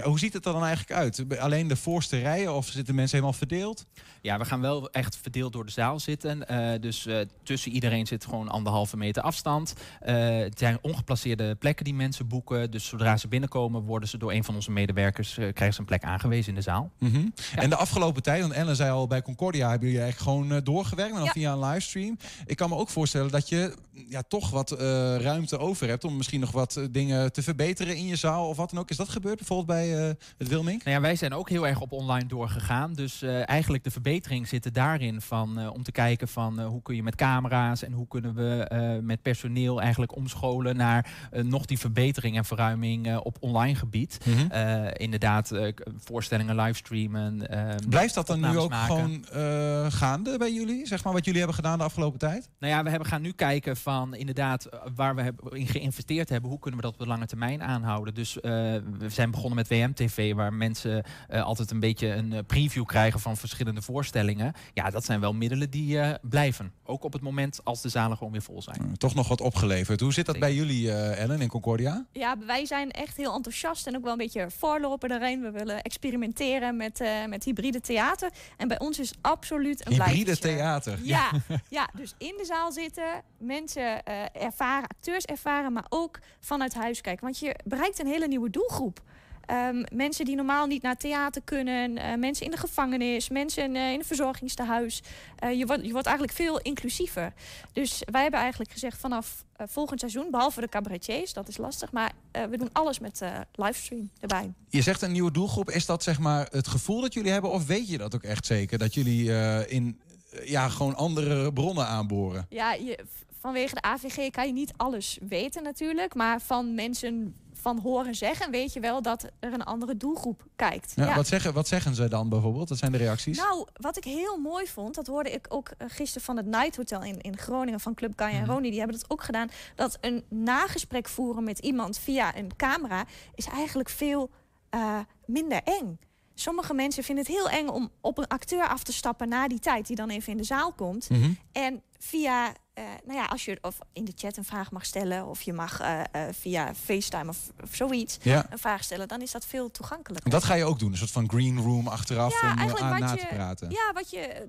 [0.03, 1.39] hoe ziet het er dan eigenlijk uit?
[1.39, 3.87] Alleen de voorste rijen of zitten mensen helemaal verdeeld?
[4.21, 6.49] Ja, we gaan wel echt verdeeld door de zaal zitten.
[6.49, 9.75] Eh, dus eh, tussen iedereen zit gewoon anderhalve meter afstand.
[10.01, 12.71] Eh, het zijn ongeplaceerde plekken die mensen boeken.
[12.71, 15.87] Dus zodra ze binnenkomen, worden ze door een van onze medewerkers eh, krijgen ze een
[15.87, 16.91] plek aangewezen in de zaal.
[16.99, 17.27] Mhm.
[17.57, 20.65] En de afgelopen tijd, want Ellen zei al bij Concordia hebben jullie eigenlijk gewoon eh,
[20.65, 21.41] doorgewerkt, maar dan Ja.
[21.41, 22.17] via een livestream.
[22.47, 23.75] Ik kan me ook voorstellen dat je
[24.09, 24.79] ja, toch wat eh,
[25.17, 28.71] ruimte over hebt om misschien nog wat dingen te verbeteren in je zaal of wat
[28.71, 28.91] dan ook.
[28.91, 30.85] Is dat gebeurd bijvoorbeeld bij eh, het Wilming?
[30.85, 32.93] Nou ja, wij zijn ook heel erg op online doorgegaan.
[32.93, 36.67] Dus eh, eigenlijk de verbetering zit er daarin van eh, om te kijken van eh,
[36.67, 41.07] hoe kun je met camera's en hoe kunnen we eh, met personeel eigenlijk omscholen naar
[41.31, 44.19] eh, nog die verbetering en verruiming op online gebied.
[44.25, 44.91] Mhm.
[44.93, 45.53] Inderdaad,
[45.97, 47.49] voorstellingen livestreamen.
[47.49, 49.25] ehm, Blijft dat dan nu ook maken.
[49.27, 50.87] gewoon gaande bij jullie?
[50.87, 52.49] Zeg maar wat jullie hebben gedaan de afgelopen tijd?
[52.59, 56.51] Nou ja, we hebben, gaan nu kijken van inderdaad waar we hebben in geïnvesteerd hebben,
[56.51, 58.15] hoe kunnen we dat op de lange termijn aanhouden.
[58.15, 63.37] Dus we zijn begonnen met WMTV, waar mensen altijd een beetje een preview krijgen van
[63.37, 64.53] verschillende voorstellingen.
[64.75, 66.73] Ja, dat zijn wel middelen die eh, blijven.
[66.85, 68.97] Ook op het moment als de zalen gewoon weer vol zijn.
[68.99, 70.01] Toch nog wat opgeleverd.
[70.01, 72.07] Hoe zit dat bij jullie, eh, Ellen, in Concordia?
[72.13, 75.41] Ja, wij zijn echt heel enthousiast en ook wel een beetje voorloper daarin.
[75.41, 78.31] We willen experimenteren met, eh, met hybride theater.
[78.57, 80.99] En bij ons is absoluut een Hybride theater.
[81.03, 81.31] Ja,
[81.69, 87.01] ja, dus in de zaal zitten, mensen eh, ervaren, acteurs ervaren, maar ook vanuit huis
[87.01, 87.25] kijken.
[87.25, 89.03] Want je bereikt een hele nieuwe doelgroep.
[89.47, 93.93] Ehm, mensen die normaal niet naar theater kunnen, eh, mensen in de gevangenis, mensen eh,
[93.93, 95.03] in een verzorgingstehuis.
[95.39, 97.33] Eh, je, wordt, je wordt eigenlijk veel inclusiever.
[97.73, 102.13] Dus wij hebben eigenlijk gezegd vanaf volgend seizoen, behalve de cabaretiers, dat is lastig, maar
[102.51, 103.23] we doen alles met
[103.53, 104.53] livestream erbij.
[104.69, 105.71] Je zegt een nieuwe doelgroep.
[105.71, 107.51] Is dat zeg maar het gevoel dat jullie hebben?
[107.51, 108.79] Of weet je dat ook echt zeker?
[108.79, 109.31] Dat jullie
[109.69, 110.01] in
[110.45, 112.47] ja, gewoon andere bronnen aanboren?
[112.49, 112.99] Ja, je,
[113.43, 116.15] vanwege de AVG kan je niet alles weten natuurlijk.
[116.15, 120.93] Maar van mensen van horen zeggen weet je wel dat er een andere doelgroep kijkt.
[120.97, 121.15] Ja, Ja.
[121.15, 122.69] Wat, zeggen, wat zeggen ze dan bijvoorbeeld?
[122.69, 123.37] Wat zijn de reacties?
[123.37, 126.77] Nou, wat ik heel mooi vond, dat hoorde ik ook eh, gisteren van het Night
[126.77, 128.71] Hotel in, in Groningen van Club Guy en Roni.
[128.71, 129.49] Die hebben dat ook gedaan.
[129.75, 133.05] Dat een nagesprek voeren met iemand via een camera
[133.35, 134.31] is eigenlijk veel
[134.71, 135.99] eh, minder eng.
[136.35, 139.59] Sommige mensen vinden het heel eng om op een acteur af te stappen na die
[139.59, 141.11] tijd, die dan even in de zaal komt.
[141.11, 141.31] Mhm.
[141.53, 145.27] En via eh, nou ja, als je of in de chat een vraag mag stellen,
[145.27, 148.47] of je mag eh, eh, via FaceTime of, of zoiets Ja.
[148.51, 150.31] een vraag stellen, dan is dat veel toegankelijker.
[150.31, 153.01] Dat ga je ook doen, een soort van green room achteraf Ja, om eigenlijk aan
[153.01, 153.71] na je, te praten.
[153.71, 154.47] Ja, wat je,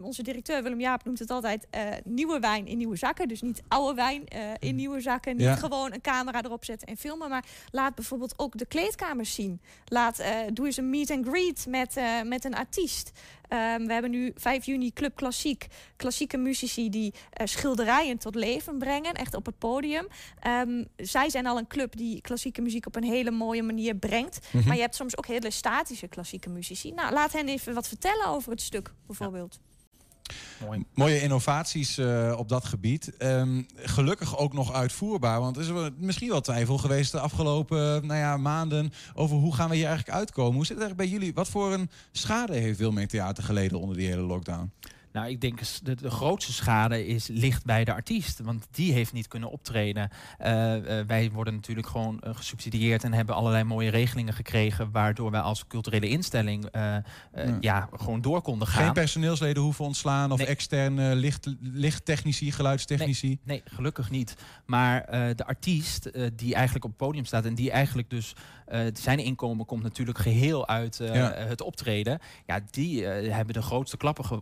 [0.00, 1.66] onze directeur Willem Jaap noemt het altijd
[2.04, 3.28] nieuwe wijn in nieuwe zakken.
[3.28, 4.24] Dus niet oude wijn
[4.58, 5.36] in nieuwe zakken.
[5.36, 5.56] Niet Ja.
[5.56, 7.28] gewoon een camera erop zetten en filmen.
[7.28, 9.60] Maar laat bijvoorbeeld ook de kleedkamers zien.
[9.84, 10.22] Laat,
[10.52, 13.12] doe eens een meet and greet met, met een artiest.
[13.48, 15.66] Ehm, we hebben nu 5 juni Club Klassiek.
[15.96, 19.14] Klassieke muzici die eh, schilderijen tot leven brengen.
[19.14, 20.06] Echt op het podium.
[20.40, 24.48] Ehm, zij zijn al een club die klassieke muziek op een hele mooie manier brengt.
[24.52, 24.66] Mhm.
[24.66, 26.92] Maar je hebt soms ook hele statische klassieke muzici.
[26.92, 29.60] Nou, laat hen even wat vertellen over het stuk, bijvoorbeeld.
[30.94, 33.16] Mooie innovaties eh, op dat gebied.
[33.16, 35.40] Ehm, gelukkig ook nog uitvoerbaar.
[35.40, 39.68] Want er is misschien wel twijfel geweest de afgelopen nou ja, maanden over hoe gaan
[39.68, 40.54] we hier eigenlijk uitkomen.
[40.54, 41.34] Hoe zit het eigenlijk bij jullie?
[41.34, 44.72] Wat voor een schade heeft Wilming Theater geleden onder die hele lockdown?
[45.16, 48.40] Nou, ik denk de, de grootste schade is, ligt bij de artiest.
[48.40, 50.08] Want die heeft niet kunnen optreden.
[50.38, 54.90] Eh, eh, wij worden natuurlijk gewoon eh, gesubsidieerd en hebben allerlei mooie regelingen gekregen.
[54.90, 57.02] Waardoor wij als culturele instelling Ja.
[57.60, 57.88] ja.
[57.96, 58.84] gewoon door konden gaan.
[58.84, 63.38] Geen personeelsleden hoeven ontslaan of externe licht, lichttechnici, geluidstechnici?
[63.42, 64.34] Nee, gelukkig niet.
[64.66, 65.06] Maar
[65.36, 68.34] de artiest die eigenlijk op het podium staat en die eigenlijk dus
[68.92, 71.32] zijn inkomen komt natuurlijk geheel uit Ja.
[71.34, 72.18] het optreden.
[72.46, 74.40] Ja, die hebben de grootste klappen ge-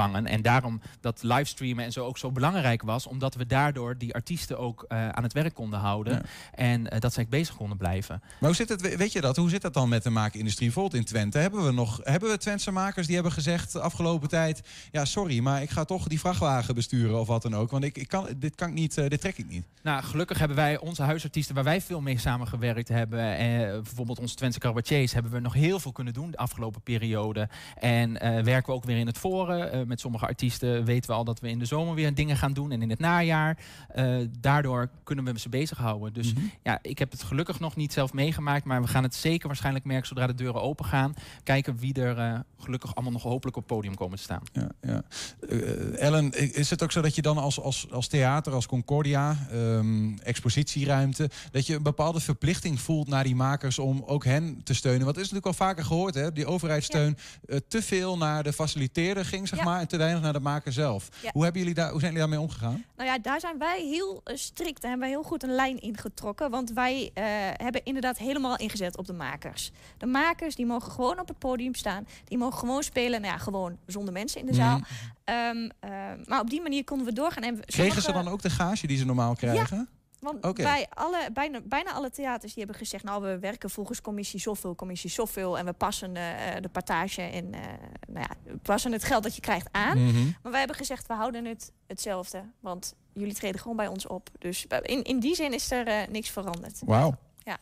[0.00, 4.58] En daarom dat livestreamen en zo ook zo belangrijk was, omdat we daardoor die artiesten
[4.58, 6.22] ook eh, aan het werk konden houden.
[6.54, 8.20] En eh, dat zij bezig konden blijven.
[8.22, 9.36] Maar hoe zit het, we- weet je dat?
[9.36, 10.66] Hoe zit dat dan met de maakindustrie?
[10.66, 11.38] Bijvoorbeeld in Twente.
[11.38, 14.62] Hebben we nog hebben we Twentse makers die hebben gezegd de afgelopen tijd...
[14.90, 17.70] ja, sorry, maar ik ga toch die vrachtwagen besturen of wat dan ook.
[17.70, 19.64] Want ik, ik kan, dit, kan ik niet, eh, dit trek ik niet.
[19.82, 23.36] Nou, gelukkig hebben wij onze huisartiesten waar wij veel mee samengewerkt hebben.
[23.36, 23.46] Eh,
[23.82, 27.48] bijvoorbeeld onze Twentse cabaretiers hebben we nog heel veel kunnen doen de afgelopen periode.
[27.78, 28.12] En
[28.44, 29.71] werken we ook weer in het forum.
[29.72, 32.52] Eh, met sommige artiesten weten we al dat we in de zomer weer dingen gaan
[32.52, 32.72] doen.
[32.72, 33.58] En in het najaar.
[33.88, 36.12] Eh, daardoor kunnen we ze bezighouden.
[36.12, 38.64] Dus ja, ik heb het gelukkig nog niet zelf meegemaakt.
[38.64, 41.14] Maar we gaan het zeker waarschijnlijk merken zodra de deuren open gaan.
[41.42, 44.42] Kijken wie er eh, gelukkig allemaal nog hopelijk op het podium komen te staan.
[44.52, 45.02] Ja, ja.
[45.48, 49.36] Eh, Ellen, is het ook zo dat je dan als, als, als theater, als Concordia,
[49.50, 54.74] ehm, expositieruimte, dat je een bepaalde verplichting voelt naar die makers om ook hen te
[54.74, 55.04] steunen?
[55.04, 56.32] Want het is natuurlijk al vaker gehoord, hè?
[56.32, 57.16] die overheidssteun
[57.46, 60.72] eh, te veel naar de faciliteerder ging, zeg Maar, en te weinig naar de maker
[60.72, 61.08] zelf.
[61.32, 62.84] Hoe, hebben jullie daar, hoe zijn jullie daarmee omgegaan?
[62.96, 64.80] Nou ja, daar zijn wij heel eh, strikt.
[64.82, 66.50] Daar hebben wij heel goed een lijn ingetrokken.
[66.50, 69.70] Want wij eh, hebben inderdaad helemaal ingezet op de makers.
[69.98, 72.06] De makers die mogen gewoon op het podium staan.
[72.24, 73.20] Die mogen gewoon spelen.
[73.20, 74.78] Nou ja, gewoon zonder mensen in de zaal.
[74.78, 74.86] Mhm.
[75.24, 75.90] Ehm, eh,
[76.24, 77.42] maar op die manier konden we doorgaan.
[77.42, 79.88] En we- Kregen ze sommige- dan ook de gage die ze normaal krijgen?
[80.22, 83.04] Want bij alle, bijna, bijna alle theaters die hebben gezegd...
[83.04, 85.58] nou, we werken volgens commissie zoveel, commissie zoveel...
[85.58, 87.60] en we passen eh, de partage en eh,
[88.06, 90.04] nou ja, we passen het geld dat je krijgt aan.
[90.04, 90.24] Mhm.
[90.42, 92.44] Maar wij hebben gezegd, we houden het hetzelfde.
[92.60, 94.28] Want jullie treden gewoon bij ons op.
[94.38, 96.80] Dus in, in die zin is er eh, niks veranderd.
[96.84, 97.14] Wauw.
[97.44, 97.58] Ja.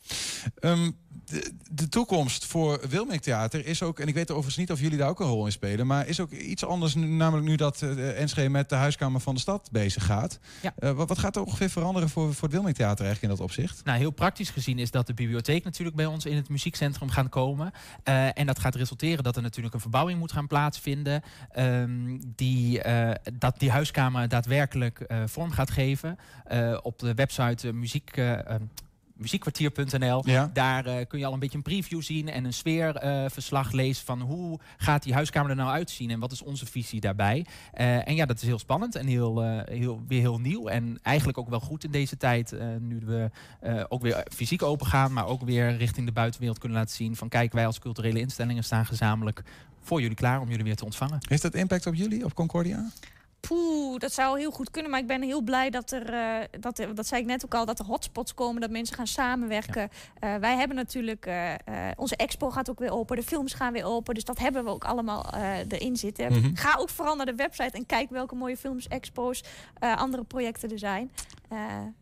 [0.58, 0.90] Ehm,
[1.30, 4.98] de, de toekomst voor Wilming Theater is ook, en ik weet overigens niet of jullie
[4.98, 7.82] daar ook een rol in spelen, maar is ook iets anders, nu- namelijk nu dat
[7.82, 7.90] eh,
[8.24, 10.38] NSG met de huiskamer van de stad bezig gaat.
[10.62, 10.72] Ja.
[10.78, 13.46] Eh, wat, wat gaat er ongeveer veranderen voor, voor het Wilming Theater eigenlijk in dat
[13.48, 13.84] opzicht?
[13.84, 17.28] Nou, heel praktisch gezien is dat de bibliotheek natuurlijk bij ons in het muziekcentrum gaat
[17.28, 17.72] komen.
[18.02, 21.22] Eh, en dat gaat resulteren dat er natuurlijk een verbouwing moet gaan plaatsvinden.
[21.52, 22.80] ehm, die,
[23.38, 26.18] dat die huiskamer daadwerkelijk vorm gaat geven.
[26.82, 28.10] Op de website muziek.
[29.20, 30.22] Eh, muziekkwartier.nl.
[30.28, 30.50] Ja.
[30.52, 34.20] Daar eh, kun je al een beetje een preview zien en een sfeerverslag lezen van
[34.20, 37.46] hoe gaat die huiskamer er nou uitzien en wat is onze visie daarbij.
[37.72, 40.98] Eh, en ja, dat is heel spannend en heel, eh, heel, weer heel nieuw en
[41.02, 44.86] eigenlijk ook wel goed in deze tijd eh, nu we eh, ook weer fysiek open
[44.86, 48.20] gaan, maar ook weer richting de buitenwereld kunnen laten zien van kijk, wij als culturele
[48.20, 49.42] instellingen staan gezamenlijk
[49.82, 51.18] voor jullie klaar om jullie weer te ontvangen.
[51.28, 52.90] Heeft dat impact op jullie, op Concordia?
[53.40, 54.90] Poeh, dat zou heel goed kunnen.
[54.90, 57.54] Maar ik ben heel blij dat er, eh, dat, er- dat zei ik net ook
[57.54, 59.88] al, dat er hotspots komen, dat mensen gaan samenwerken.
[60.18, 61.54] Eh, wij hebben natuurlijk, eh,
[61.96, 64.14] onze expo gaat ook weer open, de films gaan weer open.
[64.14, 65.34] Dus dat hebben we ook allemaal
[65.68, 66.32] erin zitten.
[66.32, 66.54] Mhm.
[66.54, 69.42] Ga ook vooral naar de website en kijk welke mooie films, expo's,
[69.78, 71.10] andere projecten er zijn.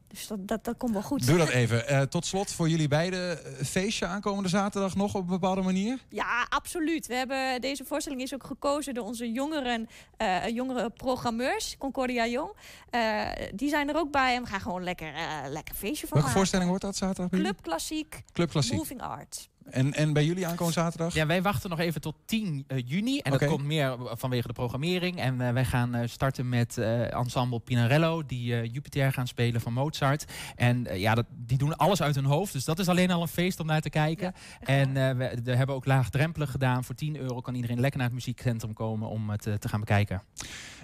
[0.09, 1.27] Dus dat, dat, dat komt wel goed.
[1.27, 1.89] Doe dat even.
[1.89, 5.99] Eh, tot slot voor jullie beiden, eh, feestje aankomende zaterdag nog op een bepaalde manier?
[6.09, 7.07] Ja, absoluut.
[7.07, 12.53] We hebben, deze voorstelling is ook gekozen door onze jongeren, eh, jongere programmeurs, Concordia Jong.
[12.91, 16.09] Eh, die zijn er ook bij en we gaan gewoon lekker, eh lekker feestje van
[16.09, 16.33] Welke maken.
[16.33, 17.41] voorstelling wordt dat zaterdag?
[17.41, 18.77] Club Klassiek, Club Klassiek.
[18.77, 19.49] Moving Art.
[19.71, 21.15] En, en bij jullie aankomend zaterdag?
[21.15, 23.19] Ja, wij wachten nog even tot 10 eh, juni.
[23.19, 23.45] En Oké.
[23.45, 25.17] dat komt meer vanwege de programmering.
[25.17, 29.61] En eh, wij gaan eh, starten met eh, ensemble Pinarello, die eh, Jupiter gaan spelen
[29.61, 30.25] van Mozart.
[30.57, 32.53] En eh, ja, dat, die doen alles uit hun hoofd.
[32.53, 34.33] Dus dat is alleen al een feest om naar te kijken.
[34.61, 36.85] en eh, we, we hebben ook laagdrempelig gedaan.
[36.85, 39.81] Voor 10 euro kan iedereen lekker naar het muziekcentrum komen om het eh, te gaan
[39.81, 40.23] bekijken.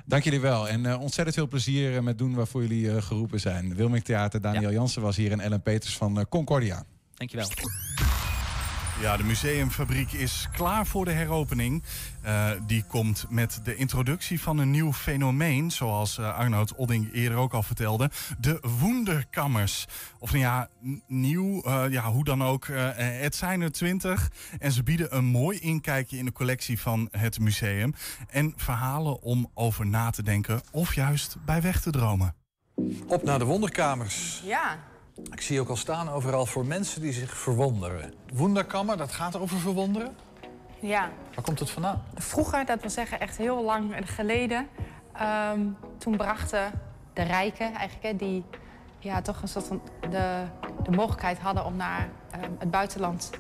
[0.07, 0.69] Dank jullie wel.
[0.69, 3.75] En eh, ontzettend veel plezier eh, met doen waarvoor jullie eh, geroepen zijn.
[3.75, 6.85] Wilming Theater, Daniel Jansen was hier en Ellen Peters van eh, Concordia.
[7.15, 7.49] Dankjewel.
[9.01, 11.83] Ja, de museumfabriek is klaar voor de heropening.
[12.23, 17.39] Eh, die komt met de introductie van een nieuw fenomeen, zoals eh, Arnoud Odding eerder
[17.39, 19.87] ook al vertelde, de Wonderkammers.
[20.19, 20.69] Of nou ja,
[21.07, 22.65] nieuw, eh, ja, hoe dan ook.
[22.69, 27.09] eh, het zijn er twintig en ze bieden een mooi inkijkje in de collectie van
[27.11, 27.95] het museum.
[28.29, 32.35] En verhalen om over na te denken of juist bij weg te dromen.
[33.07, 34.43] Op naar de wonderkamers.
[34.45, 34.79] Ja,
[35.23, 38.15] Ik zie ook al staan overal voor mensen die zich verwonderen.
[38.33, 40.17] Wonderkammer, dat gaat over verwonderen.
[40.81, 41.11] ja.
[41.35, 42.03] Waar komt het vandaan?
[42.15, 44.69] Vroeger, dat wil zeggen echt heel lang geleden,
[45.13, 45.61] ehm,
[45.99, 46.71] toen brachten
[47.13, 48.45] de rijken eigenlijk, hè, die
[48.99, 50.45] ja, toch een soort van de,
[50.83, 53.31] de mogelijkheid hadden om naar ehm, het buitenland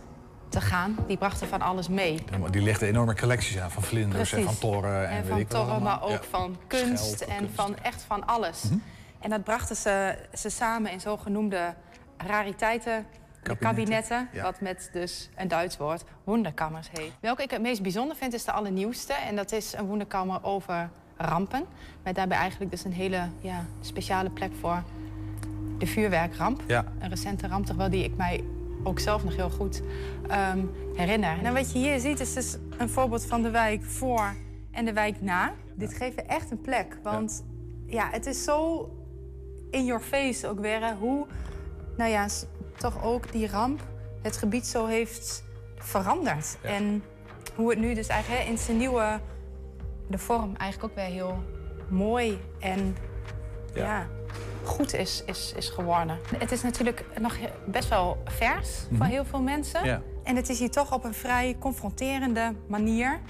[0.48, 2.24] te gaan, die brachten van alles mee.
[2.50, 5.08] Die legden enorme collecties aan van vlinders en van torren.
[5.08, 6.20] En, En van torren, maar ook Ja.
[6.30, 8.62] van kunst Schelp, en kunst, van echt van alles.
[8.62, 8.74] Mhm.
[9.24, 11.74] En dat brachten ze, ze samen in zogenoemde
[12.16, 13.06] rariteiten.
[13.58, 14.42] Kabinetten, ja.
[14.42, 17.12] wat met dus een Duits woord wonderkammers heet.
[17.20, 19.12] Welke ik het meest bijzonder vind is de allernieuwste.
[19.12, 21.64] En dat is een wonderkammer over rampen.
[22.02, 24.82] Met daarbij eigenlijk dus een hele ja, speciale plek voor
[25.78, 26.62] de vuurwerkramp.
[26.66, 26.84] Ja.
[26.98, 28.44] Een recente ramp toch wel die ik mij
[28.82, 29.82] ook zelf nog heel goed
[30.28, 30.64] ehm,
[30.94, 31.44] herinner.
[31.44, 34.34] En wat je hier ziet is dus een voorbeeld van de wijk voor
[34.70, 35.52] en de wijk na.
[35.74, 36.98] Dit geeft echt een plek.
[37.02, 37.44] Want
[37.86, 38.88] ja, het is zo
[39.74, 40.80] in your face ook weer.
[40.80, 41.26] hè, hoe,
[41.96, 42.26] nou ja,
[42.76, 43.80] toch ook die ramp
[44.22, 45.44] het gebied zo heeft
[45.76, 46.56] veranderd.
[46.62, 47.02] En
[47.54, 49.20] hoe het nu dus eigenlijk hè, in zijn nieuwe
[50.08, 51.42] de vorm eigenlijk ook weer heel
[51.88, 52.96] mooi en
[53.74, 54.06] ja.
[54.64, 56.18] goed is, is, is geworden.
[56.38, 59.02] Het is natuurlijk nog best wel vers voor Mhm.
[59.10, 59.84] heel veel mensen.
[59.84, 60.02] Ja.
[60.22, 63.20] En het is hier toch op een vrij confronterende manier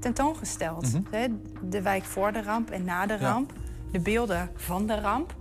[0.00, 0.92] tentoongesteld.
[1.10, 1.26] Hè,
[1.62, 3.30] De wijk voor de ramp en na de Ja.
[3.30, 3.52] ramp.
[3.92, 5.34] De beelden van de ramp.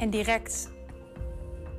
[0.00, 0.70] En direct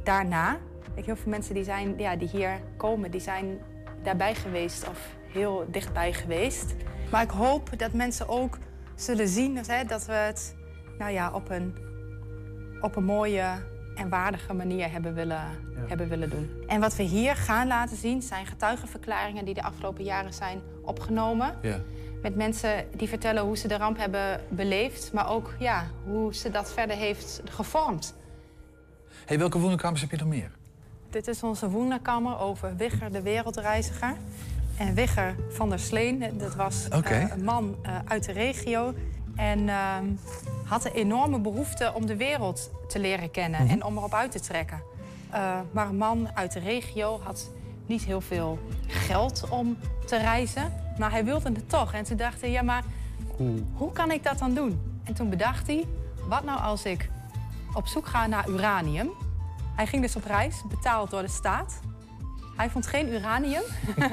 [0.03, 0.57] daarna.
[0.93, 3.59] Kijk, heel veel mensen die, zijn, ja, die hier komen, die zijn
[4.03, 6.75] daarbij geweest of heel dichtbij geweest.
[7.11, 8.57] Maar ik hoop dat mensen ook
[8.95, 10.55] zullen zien hè, dat we het
[10.97, 11.75] nou ja, op, een,
[12.81, 15.43] op een mooie en waardige manier hebben willen,
[15.87, 16.49] hebben willen doen.
[16.67, 21.57] En wat we hier gaan laten zien zijn getuigenverklaringen die de afgelopen jaren zijn opgenomen.
[21.61, 21.79] Ja.
[22.21, 26.49] Met mensen die vertellen hoe ze de ramp hebben beleefd, maar ook ja, hoe ze
[26.51, 28.15] dat verder heeft gevormd.
[29.25, 30.51] Hey, welke wonderkamers heb je nog meer?
[31.09, 34.13] Dit is onze wonderkammer over Wigger de wereldreiziger.
[34.77, 38.93] En Wigger van der Sleen, dat was eh, een man eh, uit de regio.
[39.35, 40.05] En ehm,
[40.65, 43.71] had een enorme behoefte om de wereld te leren kennen Mhm.
[43.71, 44.81] en om erop uit te trekken.
[45.29, 47.51] Eh, maar een man uit de regio had
[47.85, 50.73] niet heel veel geld om te reizen.
[51.01, 51.93] Maar hij wilde het toch.
[51.93, 52.83] En toen dacht hij, ja maar
[53.73, 54.99] hoe kan ik dat dan doen?
[55.03, 55.87] En toen bedacht hij,
[56.27, 57.09] wat nou als ik
[57.73, 59.09] op zoek ga naar uranium?
[59.75, 61.79] Hij ging dus op reis, betaald door de staat.
[62.55, 63.61] Hij vond geen uranium,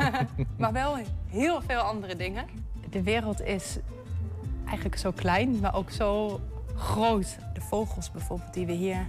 [0.59, 2.45] maar wel heel veel andere dingen.
[2.91, 3.78] De wereld is
[4.64, 6.41] eigenlijk zo klein, maar ook zo
[6.76, 7.39] groot.
[7.55, 9.07] De vogels bijvoorbeeld die we hier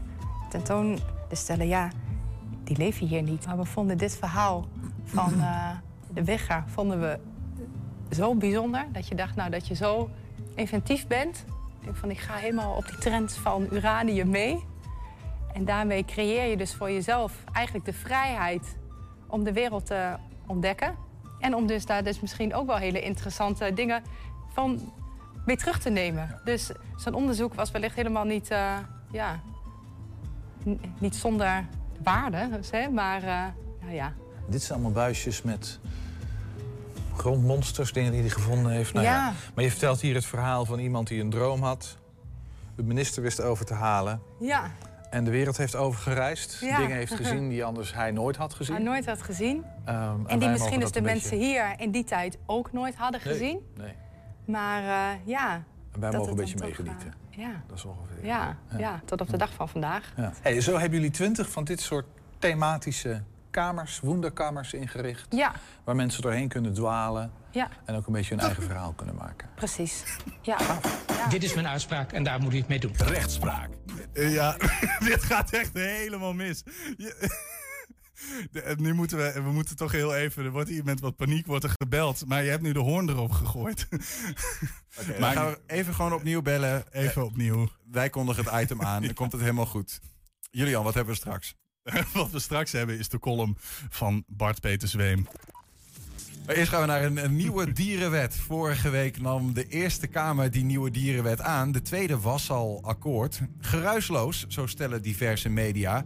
[0.50, 1.00] tentoon
[1.32, 1.90] stellen, ja,
[2.64, 3.46] die leven hier niet.
[3.46, 4.66] Maar we vonden dit verhaal
[5.04, 5.70] van eh,
[6.14, 7.20] de wegger vonden we
[8.12, 10.10] zo bijzonder dat je dacht, nou, dat je zo
[10.56, 11.46] inventief bent.
[11.80, 14.66] Ik denk van, ik ga helemaal op die trend van uranium mee.
[15.54, 18.78] En daarmee creëer je dus voor jezelf eigenlijk de vrijheid
[19.28, 20.16] om de wereld te
[20.48, 20.96] ontdekken.
[21.40, 24.04] En om dus daar dus misschien ook wel hele interessante dingen
[24.54, 24.94] van
[25.46, 26.42] mee terug te nemen.
[26.44, 28.78] Dus zo'n onderzoek was wellicht helemaal niet, eh,
[29.12, 29.40] ja,
[30.98, 31.66] niet zonder
[32.04, 33.44] waarde, hè, maar eh,
[33.82, 34.14] nou ja.
[34.48, 35.80] Dit zijn allemaal buisjes met
[37.20, 38.94] grondmonsters, dingen die hij gevonden heeft.
[38.94, 39.12] Nou ja.
[39.14, 39.34] Ja.
[39.56, 41.98] Maar je vertelt hier het verhaal van iemand die een droom had.
[42.76, 44.22] De minister wist over te halen.
[44.40, 44.72] Ja,
[45.10, 46.58] En de wereld heeft overgereisd.
[46.62, 46.78] Ja.
[46.78, 48.76] Dingen heeft gezien die anders hij nooit had gezien.
[48.76, 49.64] hij nooit had gezien.
[49.86, 53.22] Ehm, En die misschien dus de mensen beetje- hier in die tijd ook nooit hadden
[53.24, 53.60] Nee, gezien.
[53.78, 53.94] Nee.
[54.46, 55.54] Maar eh, ja.
[55.92, 57.14] En wij dat mogen een beetje meegenieten.
[57.32, 57.64] eh, ja.
[57.68, 58.26] Dat is ongeveer.
[58.26, 59.02] Ja, ja.
[59.06, 60.14] tot op de dag van vandaag.
[60.18, 60.34] Ja.
[60.42, 62.06] Hey, zo hebben jullie twintig van dit soort
[62.40, 63.22] thematische
[63.52, 65.26] kamers, wonderkamers ingericht.
[65.30, 67.32] Ja, Waar mensen doorheen kunnen dwalen.
[67.52, 69.50] ja, En ook een beetje hun eigen verhaal kunnen maken.
[69.56, 70.04] precies.
[70.42, 70.58] Ja.
[71.30, 72.94] Dit is mijn uitspraak en daar moet u het mee doen.
[72.98, 73.70] Rechtspraak.
[74.14, 74.58] Ja,
[75.10, 76.64] dit gaat echt helemaal mis.
[76.98, 77.30] Je-
[78.52, 80.46] De- nu moeten we, we moeten toch heel even.
[80.46, 82.26] Er wordt hier met wat paniek wordt er gebeld.
[82.28, 83.88] Maar je hebt nu de hoorn erop gegooid.
[85.00, 86.84] Oké, dan gaan we even gewoon opnieuw bellen.
[86.92, 87.68] Even opnieuw.
[87.92, 89.02] Wij kondigen het item aan.
[89.04, 90.00] Dan komt het helemaal goed.
[90.52, 91.56] Julian, wat hebben we straks?
[92.14, 93.58] Wat we straks hebben is de column
[93.90, 95.28] van Bart Peter Zweem.
[96.48, 98.36] Eerst gaan we naar een, een nieuwe dierenwet.
[98.36, 101.72] Vorige week nam de Eerste Kamer die nieuwe dierenwet aan.
[101.72, 103.42] De tweede was al akkoord.
[103.60, 106.06] Geruisloos, zo stellen diverse media.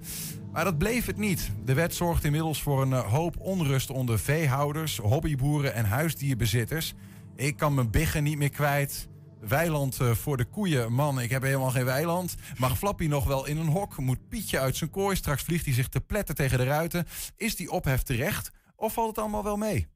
[0.51, 1.51] Maar dat bleef het niet.
[1.65, 6.93] De wet zorgt inmiddels voor een eh, hoop onrust onder veehouders, hobbyboeren en huisdierbezitters.
[7.35, 9.07] Ik kan mijn biggen niet meer kwijt.
[9.47, 10.93] Weiland eh, voor de koeien.
[10.93, 12.35] Man, ik heb helemaal geen weiland.
[12.57, 13.97] Mag Flappy nog wel in een hok?
[13.97, 15.15] Moet Pietje uit zijn kooi?
[15.15, 17.07] Straks vliegt hij zich te pletten tegen de ruiten.
[17.37, 18.51] Is die ophef terecht?
[18.75, 19.87] Of valt het allemaal wel mee?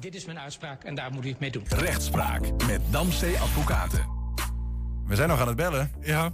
[0.00, 1.64] Dit is mijn uitspraak en daar moet u het mee doen.
[1.68, 4.06] Rechtspraak met Damstee Advocaten.
[5.06, 5.92] We zijn nog aan het bellen.
[6.00, 6.32] Ja.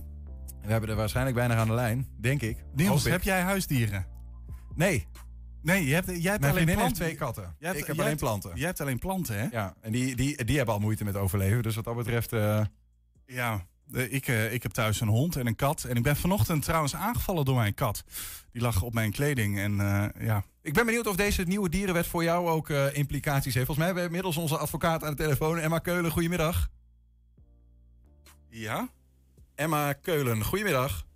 [0.62, 2.64] We hebben er waarschijnlijk weinig aan de lijn, denk ik.
[2.74, 4.06] Niels, heb jij huisdieren?
[4.74, 5.06] Nee.
[5.62, 6.94] Nee, je hebt, jij hebt Mijn alleen planten.
[6.94, 7.56] twee katten.
[7.58, 8.50] Hebt- ik heb alleen hebt- planten.
[8.54, 9.46] Jij hebt alleen planten, hè?
[9.50, 11.62] Ja, en die, die, die hebben al moeite met overleven.
[11.62, 12.32] Dus wat dat betreft...
[12.32, 12.60] eh,
[13.26, 15.84] Ja, eh, ik, eh, ik heb thuis een hond en een kat.
[15.84, 18.04] En ik ben vanochtend trouwens aangevallen door mijn kat.
[18.52, 19.76] Die lag op mijn kleding en
[20.18, 20.44] ja...
[20.62, 23.66] Ik ben benieuwd of deze nieuwe dierenwet voor jou ook implicaties heeft.
[23.66, 25.58] Volgens mij hebben we inmiddels onze advocaat aan de telefoon.
[25.58, 26.68] Emma Keulen, goedemiddag.
[28.48, 28.88] Ja?
[29.54, 31.06] Emma Keulen, goedemiddag.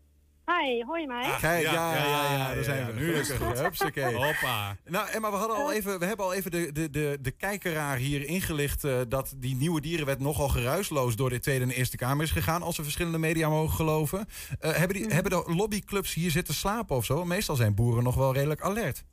[0.47, 1.37] Hi, hoor je mij?
[1.41, 3.01] Kijk, ja, ja, ja, ja, daar zijn ja, we.
[3.01, 3.61] nu is het goed.
[3.65, 4.15] Hupsakee.
[4.15, 4.77] Hoppa.
[4.85, 7.97] Nou, Emma, we, hadden al even, we hebben al even de, de, de, de kijkeraar
[7.97, 8.85] hier ingelicht...
[8.85, 12.63] eh, dat die nieuwe dierenwet nogal geruisloos door de Tweede en Eerste Kamer is gegaan...
[12.63, 14.27] als we verschillende media mogen geloven.
[14.61, 17.25] Eh, hebben, die, hebben de lobbyclubs hier zitten slapen of zo?
[17.25, 19.05] Meestal zijn boeren nog wel redelijk alert.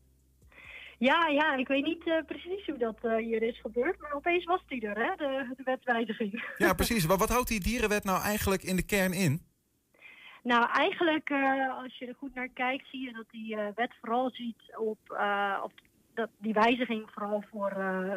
[0.97, 4.63] Ja, ja, ik weet niet eh, precies hoe dat hier is gebeurd, maar opeens was
[4.67, 6.43] die er, hè, de, de wetwijziging.
[6.57, 7.07] Ja, precies.
[7.07, 9.49] Maar wat houdt die dierenwet nou eigenlijk in de kern in?
[10.43, 13.93] Nou, eigenlijk, eh, als je er goed naar kijkt, zie je dat die eh, wet
[14.01, 15.71] vooral ziet op, eh, op
[16.13, 17.71] dat die wijziging vooral voor,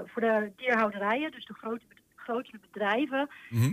[0.06, 3.28] voor de dierhouderijen, dus de grote, grotere bedrijven.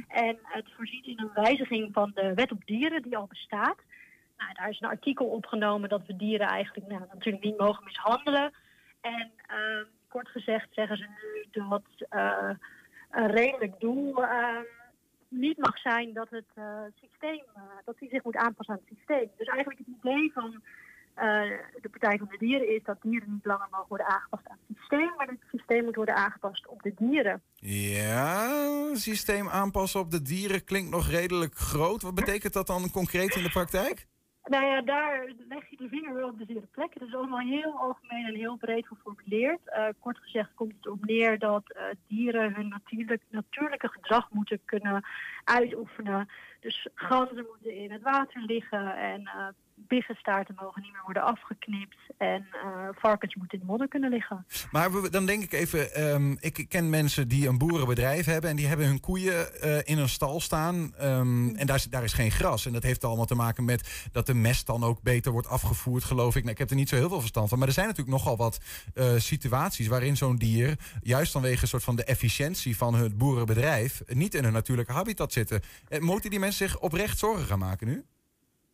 [0.07, 3.77] En het voorziet in een wijziging van de wet op dieren die al bestaat.
[4.37, 8.53] Nou, daar is een artikel opgenomen dat we dieren eigenlijk nou, natuurlijk niet mogen mishandelen.
[9.01, 11.83] En ehm, kort gezegd zeggen ze nu dat
[13.09, 14.63] een redelijk doel ehm,
[15.31, 18.97] niet mag zijn dat het eh, systeem, eh, dat die zich moet aanpassen aan het
[18.97, 19.29] systeem.
[19.37, 20.61] Dus eigenlijk het idee van
[21.13, 21.25] eh,
[21.81, 24.77] de Partij van de Dieren is dat dieren niet langer mogen worden aangepast aan het
[24.77, 27.41] systeem, maar dat het systeem moet worden aangepast op de dieren.
[27.55, 32.01] Ja, systeem aanpassen op de dieren klinkt nog redelijk groot.
[32.01, 34.07] Wat betekent dat dan concreet in de praktijk?
[34.43, 36.93] Nou ja, daar leg je de vinger wel op de zere plek.
[36.93, 39.59] Het is allemaal heel algemeen en heel breed geformuleerd.
[39.65, 44.61] Eh, kort gezegd komt het op neer dat eh, dieren hun natuurlijk, natuurlijke gedrag moeten
[44.65, 45.05] kunnen
[45.43, 46.29] uitoefenen.
[46.59, 49.47] Dus ganzen moeten in het water liggen en eh
[49.87, 51.95] biggenstaarten mogen niet meer worden afgeknipt.
[52.17, 54.45] En eh, varkens moeten in de modder kunnen liggen.
[54.71, 58.55] Maar we- dan denk ik even, ehm, ik ken mensen die een boerenbedrijf hebben en
[58.55, 60.93] die hebben hun koeien eh, in een stal staan.
[60.97, 62.65] ehm, en daar is, daar is geen gras.
[62.65, 66.03] En dat heeft allemaal te maken met dat de mest dan ook beter wordt afgevoerd,
[66.03, 66.41] geloof ik.
[66.41, 67.57] Nou, ik heb er niet zo heel veel verstand van.
[67.59, 68.59] Maar er zijn natuurlijk nogal wat
[68.93, 74.01] eh, situaties waarin zo'n dier, juist vanwege een soort van de efficiëntie van het boerenbedrijf,
[74.07, 75.61] niet in hun natuurlijke habitat zitten.
[75.99, 78.03] Moeten die mensen zich oprecht zorgen gaan maken nu?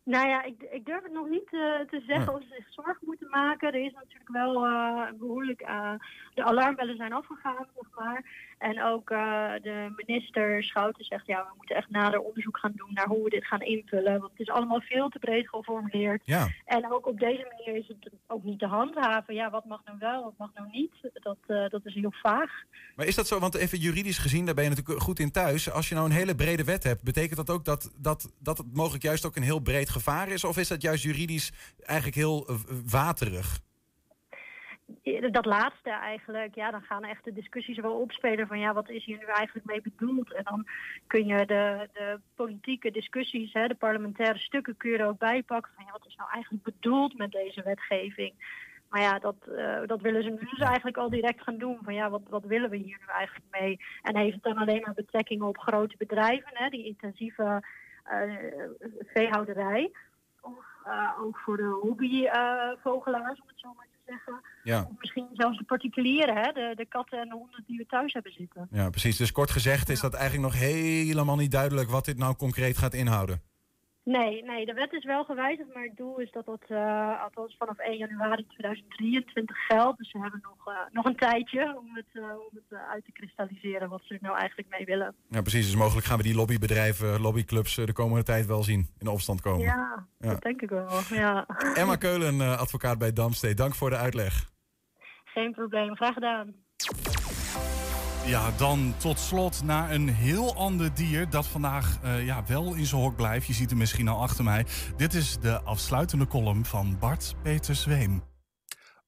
[0.08, 3.06] Nou ja, ik, ik durf het nog niet eh, te zeggen of ze zich zorgen
[3.06, 3.68] moeten maken.
[3.68, 5.60] Er is natuurlijk wel eh, behoorlijk...
[5.60, 5.92] eh,
[6.34, 8.24] de alarmbellen zijn afgegaan, zeg maar.
[8.58, 11.26] En ook eh, de minister Schouten zegt...
[11.26, 14.20] ja, we moeten echt nader onderzoek gaan doen naar hoe we dit gaan invullen.
[14.20, 16.22] Want het is allemaal veel te breed geformuleerd.
[16.24, 16.48] Ja.
[16.64, 19.34] En ook op deze manier is het ook niet te handhaven.
[19.34, 20.92] Ja, wat mag nou wel, wat mag nou niet?
[21.12, 22.50] Dat, eh, dat is heel vaag.
[22.96, 23.38] Maar is dat zo?
[23.38, 25.70] Want even juridisch gezien, daar ben je natuurlijk goed in thuis.
[25.70, 28.74] Als je nou een hele brede wet hebt, betekent dat ook dat, dat, dat het
[28.74, 30.44] mogelijk juist ook een heel breed gevaar is?
[30.44, 32.54] Of is dat juist juridisch eigenlijk heel eh,
[32.86, 33.66] waterig?
[35.30, 39.04] Dat laatste eigenlijk, ja, dan gaan echt de discussies wel opspelen van ja, wat is
[39.04, 40.32] hier nu eigenlijk mee bedoeld?
[40.32, 40.66] En dan
[41.06, 45.42] kun je de, de politieke discussies, hè, de parlementaire stukken, kun je er ook bij
[45.42, 48.32] pakken van ja, wat is nou eigenlijk bedoeld met deze wetgeving?
[48.88, 51.78] Maar ja, dat, eh, dat willen ze nu dus eigenlijk al direct gaan doen.
[51.82, 53.80] Van ja, wat, wat willen we hier nu eigenlijk mee?
[54.02, 57.62] En heeft het dan alleen maar betrekking op grote bedrijven, hè, die intensieve
[58.04, 58.22] eh,
[59.00, 59.92] veehouderij?
[60.40, 64.40] Of eh, ook voor de hobbyvogelaars, om het zo maar te zeggen.
[64.62, 64.80] Ja.
[64.90, 66.52] Of misschien zelfs de particulieren, hè?
[66.52, 68.68] De, de katten en de honden die we thuis hebben zitten.
[68.70, 69.16] Ja, precies.
[69.16, 72.94] Dus kort gezegd is dat eigenlijk nog helemaal niet duidelijk wat dit nou concreet gaat
[72.94, 73.42] inhouden.
[74.16, 77.56] Nee, nee, de wet is wel gewijzigd, maar het doel is dat dat uh, althans
[77.58, 79.98] vanaf 1 januari 2023 geldt.
[79.98, 83.12] Dus we hebben nog, uh, nog een tijdje om het, uh, om het uit te
[83.12, 85.14] kristalliseren wat ze er nou eigenlijk mee willen.
[85.28, 85.66] Ja, precies.
[85.66, 89.64] Dus mogelijk gaan we die lobbybedrijven, lobbyclubs de komende tijd wel zien in opstand komen.
[89.64, 90.28] Ja, ja.
[90.28, 90.88] dat denk ik wel.
[91.10, 91.46] Ja.
[91.74, 93.54] Emma Keulen, advocaat bij Damstee.
[93.54, 94.50] Dank voor de uitleg.
[95.24, 96.54] Geen probleem, graag gedaan.
[98.28, 102.86] Ja, dan tot slot naar een heel ander dier dat vandaag uh, ja, wel in
[102.86, 103.46] zijn hok blijft.
[103.46, 104.66] Je ziet hem misschien al achter mij.
[104.96, 108.22] Dit is de afsluitende column van Bart Peter Zweem.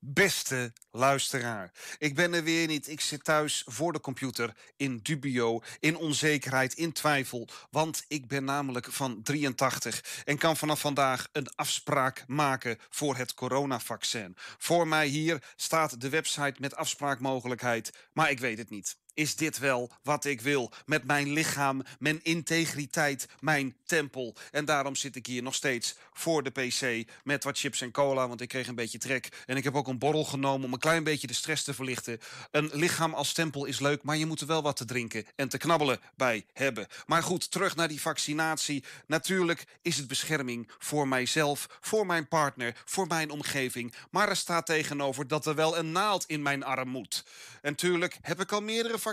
[0.02, 2.88] Beste luisteraar, ik ben er weer niet.
[2.88, 7.48] Ik zit thuis voor de computer in dubio, in onzekerheid, in twijfel.
[7.70, 13.34] Want ik ben namelijk van 83 en kan vanaf vandaag een afspraak maken voor het
[13.34, 14.36] coronavaccin.
[14.58, 18.98] Voor mij hier staat de website met afspraakmogelijkheid, maar ik weet het niet.
[19.20, 20.72] Is dit wel wat ik wil?
[20.86, 24.34] Met mijn lichaam, mijn integriteit, mijn tempel.
[24.50, 28.28] En daarom zit ik hier nog steeds voor de PC met wat chips en cola,
[28.28, 29.28] want ik kreeg een beetje trek.
[29.46, 32.20] En ik heb ook een borrel genomen om een klein beetje de stress te verlichten.
[32.50, 35.48] Een lichaam als tempel is leuk, maar je moet er wel wat te drinken en
[35.48, 36.86] te knabbelen bij hebben.
[37.06, 38.84] Maar goed, terug naar die vaccinatie.
[39.06, 43.94] Natuurlijk is het bescherming voor mijzelf, voor mijn partner, voor mijn omgeving.
[44.10, 47.24] Maar er staat tegenover dat er wel een naald in mijn arm moet.
[47.62, 49.08] En tuurlijk heb ik al meerdere vaccinaties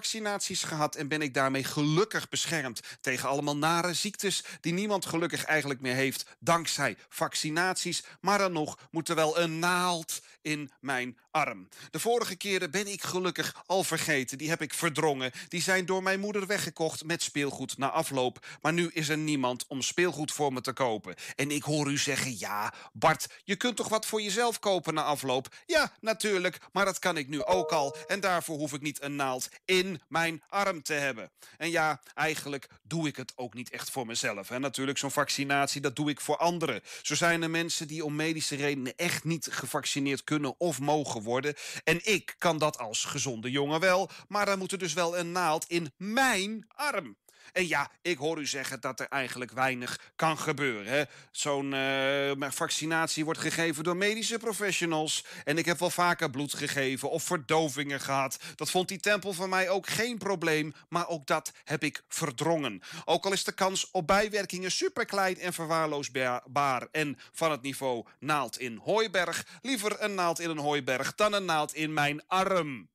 [0.64, 5.82] gehad en ben ik daarmee gelukkig beschermd tegen allemaal nare ziektes die niemand gelukkig eigenlijk
[5.82, 8.04] meer heeft dankzij vaccinaties.
[8.22, 11.68] Maar dan nog moet er wel een naald in mijn arm.
[11.90, 14.38] De vorige keren ben ik gelukkig al vergeten.
[14.38, 15.32] Die heb ik verdrongen.
[15.48, 18.46] Die zijn door mijn moeder weggekocht met speelgoed na afloop.
[18.62, 21.16] Maar nu is er niemand om speelgoed voor me te kopen.
[21.36, 25.04] En ik hoor u zeggen: ja, Bart, je kunt toch wat voor jezelf kopen na
[25.04, 25.56] afloop?
[25.66, 27.96] Ja, natuurlijk, maar dat kan ik nu ook al.
[28.08, 31.32] En daarvoor hoef ik niet een naald in mijn arm te hebben.
[31.58, 34.50] En ja, eigenlijk doe ik het ook niet echt voor mezelf.
[34.50, 36.82] En natuurlijk, zo'n vaccinatie, dat doe ik voor anderen.
[37.02, 41.54] Zo zijn er mensen die om medische redenen echt niet gevaccineerd kunnen of mogen worden.
[41.84, 45.32] En ik kan dat als gezonde jongen wel, maar dan moet er dus wel een
[45.32, 47.18] naald in mijn arm.
[47.54, 51.08] En ja, ik hoor u zeggen dat er eigenlijk weinig kan gebeuren.
[51.32, 55.26] Zo'n uh, vaccinatie wordt gegeven door medische professionals.
[55.44, 58.38] En ik heb wel vaker bloed gegeven of verdovingen gehad.
[58.56, 62.82] Dat vond die tempel van mij ook geen probleem, maar ook dat heb ik verdrongen.
[63.06, 68.60] Ook al is de kans op bijwerkingen superklein en verwaarloosbaar en van het niveau naald
[68.60, 72.90] in hooiberg, liever een naald in een hooiberg dan een naald in mijn arm.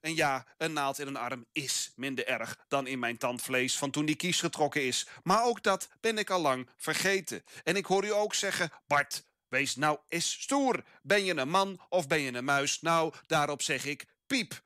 [0.00, 3.90] En ja, een naald in een arm is minder erg dan in mijn tandvlees van
[3.90, 5.06] toen die kies getrokken is.
[5.22, 7.44] Maar ook dat ben ik al lang vergeten.
[7.64, 10.84] En ik hoor u ook zeggen, Bart, wees nou eens stoer.
[11.02, 12.80] Ben je een man of ben je een muis?
[12.80, 14.62] Nou, daarop zeg ik, piep.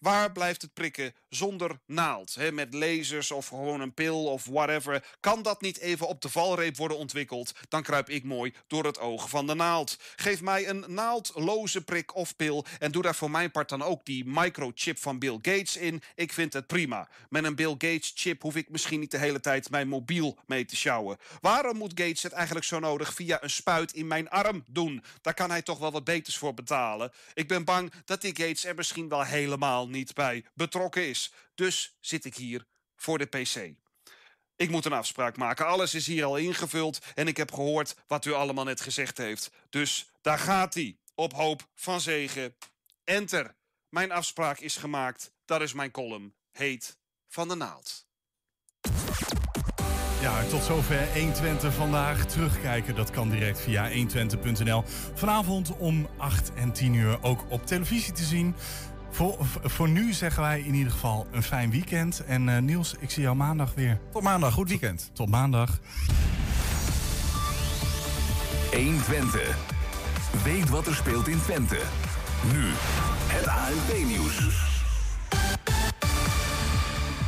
[0.00, 2.34] Waar blijft het prikken zonder naald?
[2.34, 5.04] He, met lasers of gewoon een pil of whatever.
[5.20, 7.52] Kan dat niet even op de valreep worden ontwikkeld?
[7.68, 9.96] Dan kruip ik mooi door het oog van de naald.
[10.16, 12.64] Geef mij een naaldloze prik of pil.
[12.78, 16.02] En doe daar voor mijn part dan ook die microchip van Bill Gates in.
[16.14, 17.08] Ik vind het prima.
[17.28, 20.64] Met een Bill Gates chip hoef ik misschien niet de hele tijd mijn mobiel mee
[20.64, 21.18] te sjouwen.
[21.40, 25.02] Waarom moet Gates het eigenlijk zo nodig via een spuit in mijn arm doen?
[25.22, 27.12] Daar kan hij toch wel wat beters voor betalen.
[27.34, 31.17] Ik ben bang dat die Gates er misschien wel helemaal niet bij betrokken is.
[31.54, 32.66] Dus zit ik hier
[32.96, 33.74] voor de PC.
[34.56, 35.66] Ik moet een afspraak maken.
[35.66, 39.50] Alles is hier al ingevuld en ik heb gehoord wat u allemaal net gezegd heeft.
[39.70, 40.96] Dus daar gaat hij.
[41.14, 42.56] Op hoop van zegen.
[43.04, 43.56] Enter.
[43.88, 45.32] Mijn afspraak is gemaakt.
[45.44, 46.34] Dat is mijn column.
[46.52, 46.98] Heet
[47.28, 48.06] Van de Naald.
[50.20, 52.26] Ja, tot zover 120 vandaag.
[52.26, 54.82] Terugkijken, dat kan direct via 120.nl.
[55.14, 58.54] Vanavond om 8 en 10 uur ook op televisie te zien.
[59.10, 62.24] Voor, voor nu zeggen wij in ieder geval een fijn weekend.
[62.24, 64.00] En uh, Niels, ik zie jou maandag weer.
[64.12, 64.98] Tot maandag, goed weekend.
[64.98, 65.80] Tot, tot maandag.
[68.72, 69.56] 120.
[70.44, 71.78] Weet wat er speelt in Twente.
[72.52, 72.64] Nu,
[73.26, 74.66] het ANP-nieuws.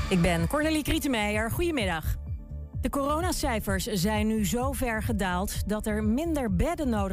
[0.08, 1.50] Ik ben Cornelie Krietenmeijer.
[1.50, 2.04] Goedemiddag.
[2.80, 7.08] De coronacijfers zijn nu zo ver gedaald dat er minder bedden nodig